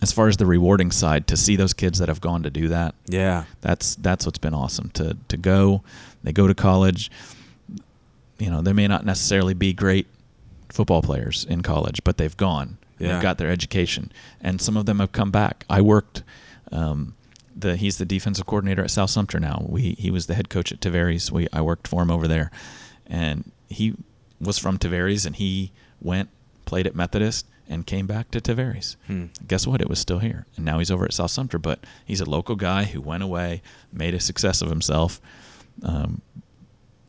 as 0.01 0.11
far 0.11 0.27
as 0.27 0.37
the 0.37 0.45
rewarding 0.45 0.91
side, 0.91 1.27
to 1.27 1.37
see 1.37 1.55
those 1.55 1.73
kids 1.73 1.99
that 1.99 2.07
have 2.09 2.21
gone 2.21 2.41
to 2.43 2.49
do 2.49 2.67
that, 2.69 2.95
Yeah. 3.07 3.43
that's 3.61 3.95
that's 3.95 4.25
what's 4.25 4.39
been 4.39 4.53
awesome. 4.53 4.89
To 4.95 5.17
to 5.27 5.37
go, 5.37 5.83
they 6.23 6.31
go 6.31 6.47
to 6.47 6.53
college. 6.55 7.11
You 8.39 8.49
know, 8.49 8.61
they 8.61 8.73
may 8.73 8.87
not 8.87 9.05
necessarily 9.05 9.53
be 9.53 9.73
great 9.73 10.07
football 10.69 11.01
players 11.01 11.45
in 11.47 11.61
college, 11.61 12.03
but 12.03 12.17
they've 12.17 12.35
gone. 12.35 12.77
Yeah. 12.97 13.13
They've 13.13 13.21
got 13.21 13.37
their 13.37 13.49
education, 13.51 14.11
and 14.39 14.59
some 14.61 14.77
of 14.77 14.85
them 14.85 14.99
have 14.99 15.11
come 15.11 15.31
back. 15.31 15.65
I 15.69 15.81
worked. 15.81 16.23
Um, 16.71 17.15
the 17.55 17.75
he's 17.75 17.97
the 17.97 18.05
defensive 18.05 18.45
coordinator 18.45 18.83
at 18.83 18.91
South 18.91 19.09
Sumter 19.09 19.39
now. 19.39 19.65
We 19.67 19.91
he 19.99 20.09
was 20.09 20.25
the 20.27 20.33
head 20.35 20.49
coach 20.49 20.71
at 20.71 20.79
Tavares. 20.79 21.31
We 21.31 21.47
I 21.53 21.61
worked 21.61 21.87
for 21.87 22.01
him 22.01 22.09
over 22.09 22.27
there, 22.27 22.49
and 23.05 23.51
he 23.69 23.93
was 24.39 24.57
from 24.57 24.77
Tavares, 24.77 25.25
and 25.25 25.35
he 25.35 25.71
went 26.01 26.29
played 26.65 26.87
at 26.87 26.95
Methodist 26.95 27.45
and 27.71 27.88
came 27.88 28.05
back 28.05 28.29
to 28.31 28.39
Tavares 28.41 28.95
Hmm. 29.07 29.25
guess 29.47 29.65
what? 29.65 29.81
It 29.81 29.89
was 29.89 29.97
still 29.99 30.19
here. 30.19 30.45
And 30.55 30.65
now 30.65 30.77
he's 30.79 30.91
over 30.91 31.05
at 31.05 31.13
South 31.13 31.31
Sumter, 31.31 31.57
but 31.57 31.79
he's 32.05 32.21
a 32.21 32.29
local 32.29 32.55
guy 32.55 32.84
who 32.84 33.01
went 33.01 33.23
away, 33.23 33.62
made 33.93 34.13
a 34.13 34.19
success 34.19 34.62
of 34.62 34.69
himself 34.69 35.19
um, 35.84 36.21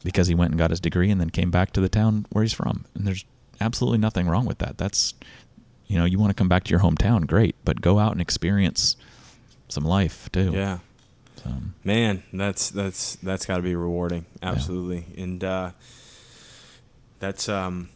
because 0.05 0.29
he 0.29 0.35
went 0.35 0.51
and 0.53 0.59
got 0.59 0.70
his 0.70 0.81
degree 0.81 1.11
and 1.11 1.20
then 1.20 1.31
came 1.31 1.51
back 1.51 1.72
to 1.72 1.81
the 1.81 1.88
town 1.88 2.27
where 2.31 2.42
he's 2.42 2.53
from. 2.53 2.85
And 2.94 3.07
there's 3.07 3.25
absolutely 3.61 3.98
nothing 3.98 4.29
wrong 4.29 4.46
with 4.46 4.59
that. 4.59 4.79
That's, 4.79 5.14
you 5.88 5.98
know, 5.98 6.05
you 6.05 6.18
want 6.18 6.31
to 6.31 6.35
come 6.35 6.48
back 6.48 6.64
to 6.64 6.70
your 6.70 6.81
hometown, 6.81 7.27
great, 7.27 7.55
but 7.64 7.81
go 7.81 7.98
out 7.98 8.12
and 8.12 8.20
experience 8.20 8.96
some 9.68 9.85
life 9.85 10.31
too. 10.33 10.51
Yeah. 10.53 10.79
So, 11.42 11.51
Man, 11.83 12.22
that's 12.33 12.70
that's 12.70 13.16
that's 13.16 13.46
got 13.46 13.57
to 13.57 13.62
be 13.62 13.75
rewarding. 13.75 14.27
Absolutely. 14.42 15.07
And 15.20 15.42
uh, 15.42 15.70
that's 17.18 17.48
um 17.48 17.88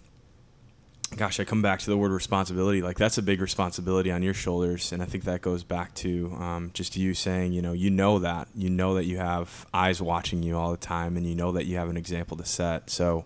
gosh, 1.14 1.38
I 1.38 1.44
come 1.44 1.62
back 1.62 1.78
to 1.80 1.90
the 1.90 1.96
word 1.96 2.10
responsibility. 2.10 2.82
Like 2.82 2.96
that's 2.96 3.18
a 3.18 3.22
big 3.22 3.40
responsibility 3.40 4.10
on 4.10 4.22
your 4.22 4.34
shoulders, 4.34 4.92
and 4.92 5.02
I 5.02 5.06
think 5.06 5.24
that 5.24 5.40
goes 5.40 5.62
back 5.62 5.94
to 5.96 6.34
um, 6.38 6.70
just 6.74 6.96
you 6.96 7.14
saying, 7.14 7.52
you 7.52 7.62
know, 7.62 7.72
you 7.72 7.90
know 7.90 8.18
that, 8.20 8.48
you 8.54 8.70
know 8.70 8.94
that 8.94 9.04
you 9.04 9.18
have 9.18 9.66
eyes 9.72 10.02
watching 10.02 10.42
you 10.42 10.56
all 10.56 10.70
the 10.70 10.76
time, 10.76 11.16
and 11.16 11.26
you 11.26 11.34
know 11.34 11.52
that 11.52 11.66
you 11.66 11.76
have 11.76 11.88
an 11.88 11.96
example 11.96 12.36
to 12.38 12.44
set. 12.44 12.90
So 12.90 13.24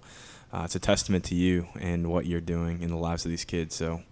uh, 0.52 0.62
it's 0.64 0.74
a 0.74 0.80
testament 0.80 1.24
to 1.26 1.34
you 1.34 1.68
and 1.78 2.10
what 2.10 2.26
you're 2.26 2.40
doing 2.40 2.82
in 2.82 2.90
the 2.90 2.96
lives 2.96 3.24
of 3.24 3.30
these 3.30 3.44
kids. 3.44 3.74
So 3.74 4.02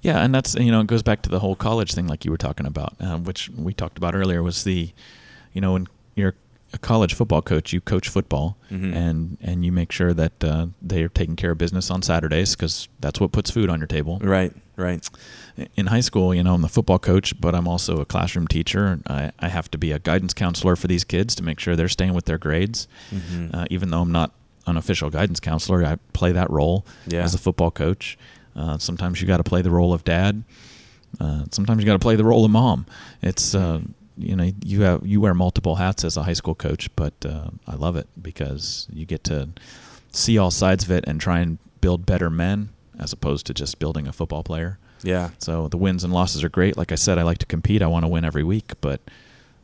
Yeah, 0.00 0.18
and 0.18 0.34
that's 0.34 0.54
you 0.54 0.70
know 0.70 0.80
it 0.80 0.86
goes 0.86 1.02
back 1.02 1.22
to 1.22 1.30
the 1.30 1.40
whole 1.40 1.56
college 1.56 1.94
thing, 1.94 2.06
like 2.06 2.24
you 2.24 2.30
were 2.30 2.38
talking 2.38 2.66
about, 2.66 2.94
uh, 3.00 3.18
which 3.18 3.50
we 3.50 3.74
talked 3.74 3.98
about 3.98 4.14
earlier. 4.14 4.42
Was 4.42 4.64
the, 4.64 4.90
you 5.52 5.60
know, 5.60 5.72
when 5.72 5.88
you're 6.14 6.34
a 6.74 6.78
college 6.78 7.14
football 7.14 7.40
coach, 7.42 7.72
you 7.72 7.80
coach 7.80 8.08
football, 8.08 8.56
Mhm. 8.70 8.94
and 8.94 9.38
and 9.40 9.64
you 9.64 9.72
make 9.72 9.92
sure 9.92 10.12
that 10.12 10.42
uh, 10.44 10.66
they 10.82 11.02
are 11.02 11.08
taking 11.08 11.36
care 11.36 11.52
of 11.52 11.58
business 11.58 11.90
on 11.90 12.02
Saturdays 12.02 12.54
because 12.56 12.88
that's 13.00 13.20
what 13.20 13.32
puts 13.32 13.50
food 13.50 13.70
on 13.70 13.78
your 13.78 13.86
table. 13.86 14.18
right, 14.20 14.52
right, 14.76 15.08
In 15.76 15.86
high 15.86 16.00
school, 16.00 16.34
you 16.34 16.42
know, 16.42 16.54
I'm 16.54 16.62
the 16.62 16.68
football 16.68 16.98
coach, 16.98 17.40
but 17.40 17.54
I'm 17.54 17.68
also 17.68 17.98
a 18.00 18.04
classroom 18.04 18.48
teacher. 18.48 18.98
I, 19.06 19.30
I 19.38 19.48
have 19.48 19.70
to 19.70 19.78
be 19.78 19.92
a 19.92 19.98
guidance 20.00 20.34
counselor 20.34 20.74
for 20.76 20.88
these 20.88 21.04
kids 21.04 21.34
to 21.36 21.42
make 21.44 21.60
sure 21.60 21.76
they're 21.76 21.88
staying 21.88 22.12
with 22.14 22.24
their 22.24 22.38
grades. 22.38 22.88
Mhm. 23.12 23.54
Uh, 23.54 23.64
even 23.70 23.90
though 23.90 24.00
I'm 24.02 24.12
not 24.12 24.32
an 24.66 24.76
official 24.76 25.10
guidance 25.10 25.38
counselor, 25.40 25.84
I 25.84 25.96
play 26.12 26.32
that 26.32 26.50
role 26.50 26.84
Yeah. 27.06 27.22
as 27.22 27.34
a 27.34 27.38
football 27.38 27.70
coach. 27.70 28.18
Uh, 28.56 28.78
sometimes 28.78 29.20
you 29.20 29.26
got 29.28 29.36
to 29.38 29.44
play 29.44 29.62
the 29.62 29.70
role 29.70 29.92
of 29.92 30.02
dad. 30.04 30.42
Uh, 31.20 31.44
sometimes 31.52 31.80
you 31.80 31.86
got 31.86 31.92
to 31.92 31.98
play 32.08 32.16
the 32.16 32.24
role 32.24 32.44
of 32.44 32.50
mom. 32.50 32.86
It's 33.22 33.54
uh, 33.54 33.80
you 34.16 34.36
know 34.36 34.50
you 34.64 34.82
have 34.82 35.06
you 35.06 35.20
wear 35.20 35.34
multiple 35.34 35.76
hats 35.76 36.04
as 36.04 36.16
a 36.16 36.22
high 36.22 36.34
school 36.34 36.54
coach, 36.54 36.88
but 36.96 37.14
uh, 37.24 37.50
I 37.66 37.74
love 37.74 37.96
it 37.96 38.08
because 38.20 38.86
you 38.92 39.06
get 39.06 39.24
to 39.24 39.50
see 40.12 40.38
all 40.38 40.50
sides 40.50 40.84
of 40.84 40.90
it 40.90 41.04
and 41.06 41.20
try 41.20 41.40
and 41.40 41.58
build 41.80 42.06
better 42.06 42.30
men 42.30 42.70
as 42.98 43.12
opposed 43.12 43.46
to 43.46 43.54
just 43.54 43.78
building 43.78 44.06
a 44.06 44.12
football 44.12 44.42
player. 44.42 44.78
yeah, 45.02 45.30
So 45.38 45.68
the 45.68 45.76
wins 45.76 46.04
and 46.04 46.12
losses 46.12 46.44
are 46.44 46.48
great. 46.48 46.76
Like 46.76 46.92
I 46.92 46.94
said, 46.94 47.18
I 47.18 47.22
like 47.22 47.38
to 47.38 47.46
compete. 47.46 47.82
I 47.82 47.88
want 47.88 48.04
to 48.04 48.08
win 48.08 48.24
every 48.24 48.44
week, 48.44 48.72
but 48.80 49.00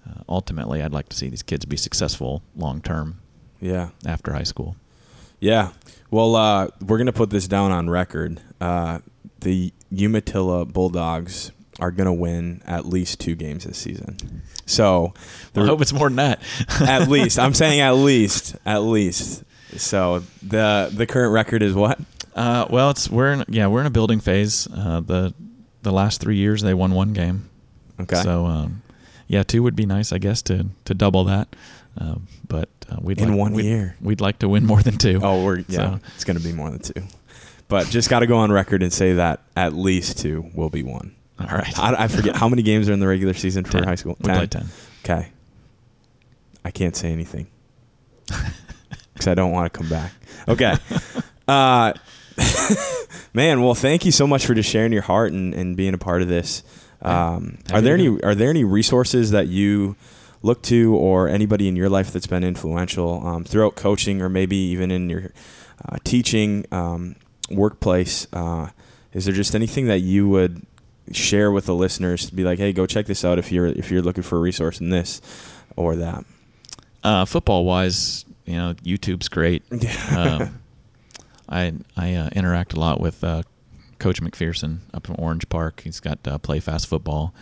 uh, 0.09 0.23
ultimately, 0.29 0.83
I'd 0.83 0.93
like 0.93 1.09
to 1.11 1.17
see 1.17 1.29
these 1.29 1.43
kids 1.43 1.65
be 1.65 1.77
successful 1.77 2.43
long 2.57 2.81
term 2.81 3.21
yeah. 3.61 3.91
after 4.05 4.33
high 4.33 4.43
school. 4.43 4.77
Yeah. 5.39 5.71
Well, 6.11 6.35
uh, 6.35 6.69
we're 6.81 6.99
going 6.99 7.07
to 7.07 7.13
put 7.13 7.31
this 7.31 7.47
down 7.47 7.71
on 7.71 7.89
record. 7.89 8.41
Uh, 8.61 8.99
the 9.41 9.73
Umatilla 9.91 10.67
Bulldogs 10.67 11.53
are 11.81 11.91
going 11.91 12.07
to 12.07 12.13
win 12.13 12.63
at 12.67 12.87
least 12.87 13.21
two 13.21 13.35
games 13.35 13.65
this 13.65 13.79
season. 13.79 14.43
So, 14.67 15.15
I 15.57 15.61
hope 15.65 15.81
it's 15.81 15.93
more 15.93 16.09
than 16.09 16.17
that. 16.17 16.41
at 16.81 17.09
least 17.09 17.39
I'm 17.39 17.55
saying 17.55 17.81
at 17.81 17.93
least, 17.97 18.57
at 18.65 18.79
least. 18.83 19.45
So 19.77 20.23
the 20.43 20.91
the 20.93 21.07
current 21.07 21.33
record 21.33 21.63
is 21.63 21.75
what? 21.75 21.99
Uh, 22.35 22.67
well, 22.71 22.91
it's 22.91 23.09
we're 23.11 23.33
in, 23.33 23.45
yeah 23.49 23.67
we're 23.67 23.81
in 23.81 23.87
a 23.87 23.91
building 23.91 24.21
phase. 24.21 24.69
Uh, 24.73 25.01
the 25.01 25.35
the 25.83 25.93
last 25.93 26.21
three 26.21 26.37
years 26.37 26.63
they 26.63 26.75
won 26.75 26.93
one 26.93 27.13
game. 27.13 27.49
Okay. 28.01 28.17
So 28.23 28.47
um, 28.47 28.83
yeah, 29.27 29.43
two 29.43 29.63
would 29.63 29.77
be 29.77 29.87
nice, 29.87 30.13
I 30.13 30.19
guess, 30.19 30.43
to 30.43 30.67
to 30.87 30.95
double 30.95 31.25
that. 31.25 31.55
Uh, 32.01 32.17
but 32.49 32.69
uh, 32.91 32.97
we'd 33.01 33.21
In 33.21 33.31
like, 33.31 33.39
one 33.39 33.53
we'd, 33.53 33.65
year. 33.65 33.97
we'd 34.01 34.21
like 34.21 34.39
to 34.41 34.49
win 34.49 34.65
more 34.67 34.83
than 34.83 34.97
two. 34.99 35.21
oh, 35.23 35.45
we're 35.45 35.59
yeah. 35.69 35.97
So- 35.97 36.01
It's 36.15 36.25
going 36.25 36.37
to 36.39 36.43
be 36.43 36.53
more 36.53 36.71
than 36.71 36.81
two. 36.81 37.03
but 37.69 37.89
just 37.89 38.09
got 38.11 38.21
to 38.21 38.27
go 38.27 38.39
on 38.39 38.51
record 38.53 38.83
and 38.83 38.93
say 38.93 39.15
that 39.15 39.41
at 39.57 39.73
least 39.75 40.19
two 40.19 40.51
will 40.55 40.71
be 40.71 40.83
won. 40.85 41.15
All 41.51 41.57
right. 41.57 41.79
I, 41.79 42.05
I 42.05 42.09
forget 42.09 42.37
how 42.37 42.49
many 42.49 42.63
games 42.63 42.89
are 42.89 42.93
in 42.93 43.01
the 43.01 43.09
regular 43.09 43.35
season 43.35 43.65
for 43.65 43.73
Ten. 43.73 43.85
high 43.85 43.95
school. 43.95 44.17
We 44.21 44.31
played 44.33 44.51
ten. 44.51 44.67
Okay. 45.05 45.31
I 46.65 46.71
can't 46.71 46.95
say 46.95 47.11
anything 47.13 47.47
because 48.27 49.27
I 49.29 49.35
don't 49.35 49.51
want 49.51 49.73
to 49.73 49.79
come 49.79 49.89
back. 49.89 50.13
Okay. 50.49 50.75
Uh, 51.49 51.93
man, 53.35 53.61
well, 53.61 53.75
thank 53.75 54.05
you 54.05 54.13
so 54.13 54.25
much 54.25 54.47
for 54.47 54.55
just 54.55 54.71
sharing 54.71 54.93
your 54.93 55.03
heart 55.03 55.33
and, 55.33 55.53
and 55.53 55.77
being 55.77 55.95
a 55.95 55.99
part 55.99 56.23
of 56.23 56.29
this. 56.29 56.63
Um, 57.03 57.59
are 57.73 57.81
there 57.81 57.95
any 57.95 58.07
are 58.23 58.37
there 58.37 58.51
any 58.51 58.63
resources 58.63 59.33
that 59.33 59.49
you 59.49 59.97
look 60.43 60.63
to, 60.63 60.95
or 60.95 61.29
anybody 61.29 61.67
in 61.67 61.75
your 61.75 61.89
life 61.89 62.13
that's 62.13 62.29
been 62.29 62.45
influential 62.45 63.27
um, 63.27 63.43
throughout 63.43 63.75
coaching, 63.75 64.23
or 64.23 64.29
maybe 64.29 64.55
even 64.55 64.93
in 64.93 65.11
your 65.11 65.33
uh, 65.89 65.97
teaching 66.05 66.67
um, 66.71 67.17
workplace? 67.51 68.29
Uh, 68.33 68.69
is 69.13 69.25
there 69.25 69.35
just 69.35 69.57
anything 69.57 69.87
that 69.87 69.99
you 69.99 70.29
would 70.29 70.63
share 71.13 71.51
with 71.51 71.67
the 71.67 71.75
listeners 71.75 72.27
to 72.27 72.35
be 72.35 72.45
like, 72.45 72.59
hey, 72.59 72.73
go 72.73 72.87
check 72.87 73.07
this 73.07 73.25
out 73.25 73.39
if 73.39 73.51
you're 73.51 73.67
if 73.67 73.91
you're 73.91 74.03
looking 74.03 74.23
for 74.23 74.37
a 74.37 74.41
resource 74.41 74.81
in 74.81 74.91
this 74.91 75.21
or 75.77 75.97
that? 75.97 76.25
Uh, 77.03 77.25
football 77.25 77.65
wise, 77.65 78.25
you 78.45 78.57
know, 78.57 78.75
YouTube's 78.75 79.29
great. 79.29 79.63
Um, 80.17 80.61
I 81.49 81.73
I 81.97 82.15
uh, 82.15 82.29
interact 82.33 82.75
a 82.75 82.81
lot 82.81 83.01
with 83.01 83.25
uh, 83.25 83.43
Coach 83.99 84.23
McPherson 84.23 84.79
up 84.95 85.09
in 85.09 85.17
Orange 85.17 85.49
Park. 85.49 85.81
He's 85.83 85.99
got 85.99 86.19
uh, 86.27 86.39
Play 86.39 86.61
Fast 86.61 86.87
Football. 86.87 87.35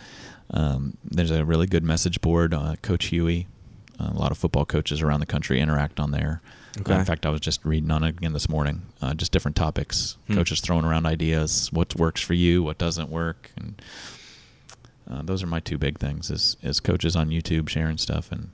Um, 0.51 0.97
there's 1.03 1.29
a 1.29 1.45
really 1.45 1.67
good 1.67 1.83
message 1.83 2.21
board. 2.21 2.53
Uh, 2.53 2.75
Coach 2.81 3.05
Huey, 3.07 3.47
a 3.99 4.11
lot 4.13 4.31
of 4.31 4.37
football 4.37 4.65
coaches 4.65 5.01
around 5.01 5.19
the 5.19 5.27
country 5.27 5.59
interact 5.59 5.99
on 5.99 6.09
there. 6.09 6.41
Okay. 6.79 6.93
Uh, 6.93 6.99
in 6.99 7.05
fact, 7.05 7.25
I 7.25 7.29
was 7.29 7.41
just 7.41 7.65
reading 7.65 7.89
on 7.91 8.03
it 8.03 8.09
again 8.09 8.33
this 8.33 8.49
morning. 8.49 8.83
Uh, 9.01 9.13
just 9.13 9.31
different 9.31 9.57
topics. 9.57 10.17
Hmm. 10.27 10.35
Coaches 10.35 10.61
throwing 10.61 10.85
around 10.85 11.05
ideas. 11.05 11.69
What 11.71 11.95
works 11.95 12.21
for 12.21 12.33
you? 12.33 12.63
What 12.63 12.77
doesn't 12.77 13.09
work? 13.09 13.51
And 13.57 13.81
uh, 15.09 15.21
those 15.23 15.41
are 15.41 15.47
my 15.47 15.59
two 15.59 15.77
big 15.77 15.97
things: 15.97 16.29
is 16.29 16.57
is 16.61 16.79
coaches 16.79 17.15
on 17.15 17.29
YouTube 17.29 17.69
sharing 17.69 17.97
stuff, 17.97 18.31
and 18.31 18.51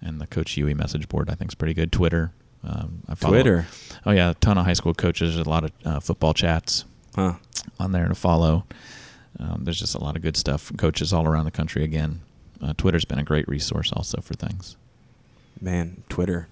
and 0.00 0.20
the 0.20 0.26
Coach 0.26 0.52
Huey 0.52 0.74
message 0.74 1.08
board. 1.08 1.30
I 1.30 1.34
think 1.34 1.50
is 1.50 1.54
pretty 1.54 1.74
good. 1.74 1.90
Twitter. 1.90 2.32
Um, 2.66 3.02
I 3.08 3.14
follow, 3.14 3.34
Twitter, 3.34 3.66
Oh 4.06 4.10
yeah, 4.10 4.30
a 4.30 4.34
ton 4.34 4.56
of 4.56 4.64
high 4.64 4.72
school 4.72 4.94
coaches. 4.94 5.36
A 5.36 5.48
lot 5.48 5.64
of 5.64 5.72
uh, 5.84 6.00
football 6.00 6.32
chats 6.32 6.86
huh? 7.14 7.34
on 7.78 7.92
there 7.92 8.08
to 8.08 8.14
follow. 8.14 8.64
Um, 9.38 9.64
there's 9.64 9.78
just 9.78 9.94
a 9.94 9.98
lot 9.98 10.16
of 10.16 10.22
good 10.22 10.36
stuff 10.36 10.62
from 10.62 10.76
coaches 10.78 11.12
all 11.12 11.26
around 11.26 11.44
the 11.44 11.50
country. 11.50 11.84
Again, 11.84 12.20
uh, 12.62 12.72
Twitter's 12.76 13.04
been 13.04 13.18
a 13.18 13.24
great 13.24 13.46
resource 13.48 13.92
also 13.92 14.20
for 14.20 14.34
things. 14.34 14.76
Man, 15.60 16.04
Twitter. 16.08 16.48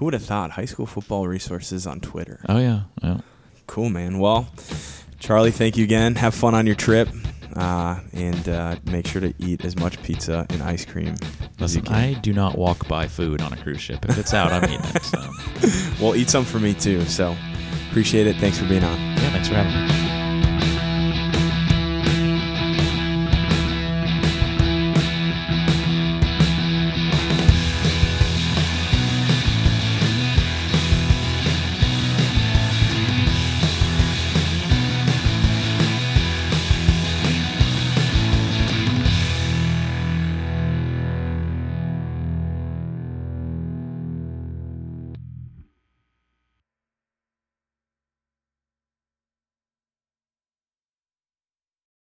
Who 0.00 0.06
would 0.06 0.14
have 0.14 0.24
thought 0.24 0.52
high 0.52 0.64
school 0.64 0.86
football 0.86 1.28
resources 1.28 1.86
on 1.86 2.00
Twitter? 2.00 2.40
Oh 2.48 2.56
yeah, 2.58 2.84
yeah. 3.02 3.18
Cool, 3.66 3.90
man. 3.90 4.18
Well, 4.18 4.48
Charlie, 5.18 5.50
thank 5.50 5.76
you 5.76 5.84
again. 5.84 6.14
Have 6.14 6.34
fun 6.34 6.54
on 6.54 6.64
your 6.64 6.74
trip, 6.74 7.10
uh, 7.54 8.00
and 8.14 8.48
uh, 8.48 8.76
make 8.86 9.06
sure 9.06 9.20
to 9.20 9.34
eat 9.36 9.62
as 9.62 9.76
much 9.76 10.02
pizza 10.02 10.46
and 10.48 10.62
ice 10.62 10.86
cream 10.86 11.08
as 11.58 11.76
you 11.76 11.82
Listen, 11.82 11.82
can. 11.82 11.94
I 11.94 12.14
do 12.14 12.32
not 12.32 12.56
walk 12.56 12.88
by 12.88 13.08
food 13.08 13.42
on 13.42 13.52
a 13.52 13.58
cruise 13.58 13.82
ship. 13.82 14.06
If 14.08 14.16
it's 14.16 14.32
out, 14.32 14.50
I'm 14.52 14.64
eating 14.64 14.80
it. 14.86 15.02
So 15.02 15.18
well, 16.02 16.16
eat 16.16 16.30
some 16.30 16.46
for 16.46 16.58
me 16.58 16.72
too. 16.72 17.04
So 17.04 17.36
appreciate 17.90 18.26
it. 18.26 18.36
Thanks 18.36 18.58
for 18.58 18.66
being 18.66 18.82
on. 18.82 18.96
yeah, 18.98 19.30
thanks 19.32 19.48
for 19.48 19.54
having 19.56 20.04
me. 20.06 20.09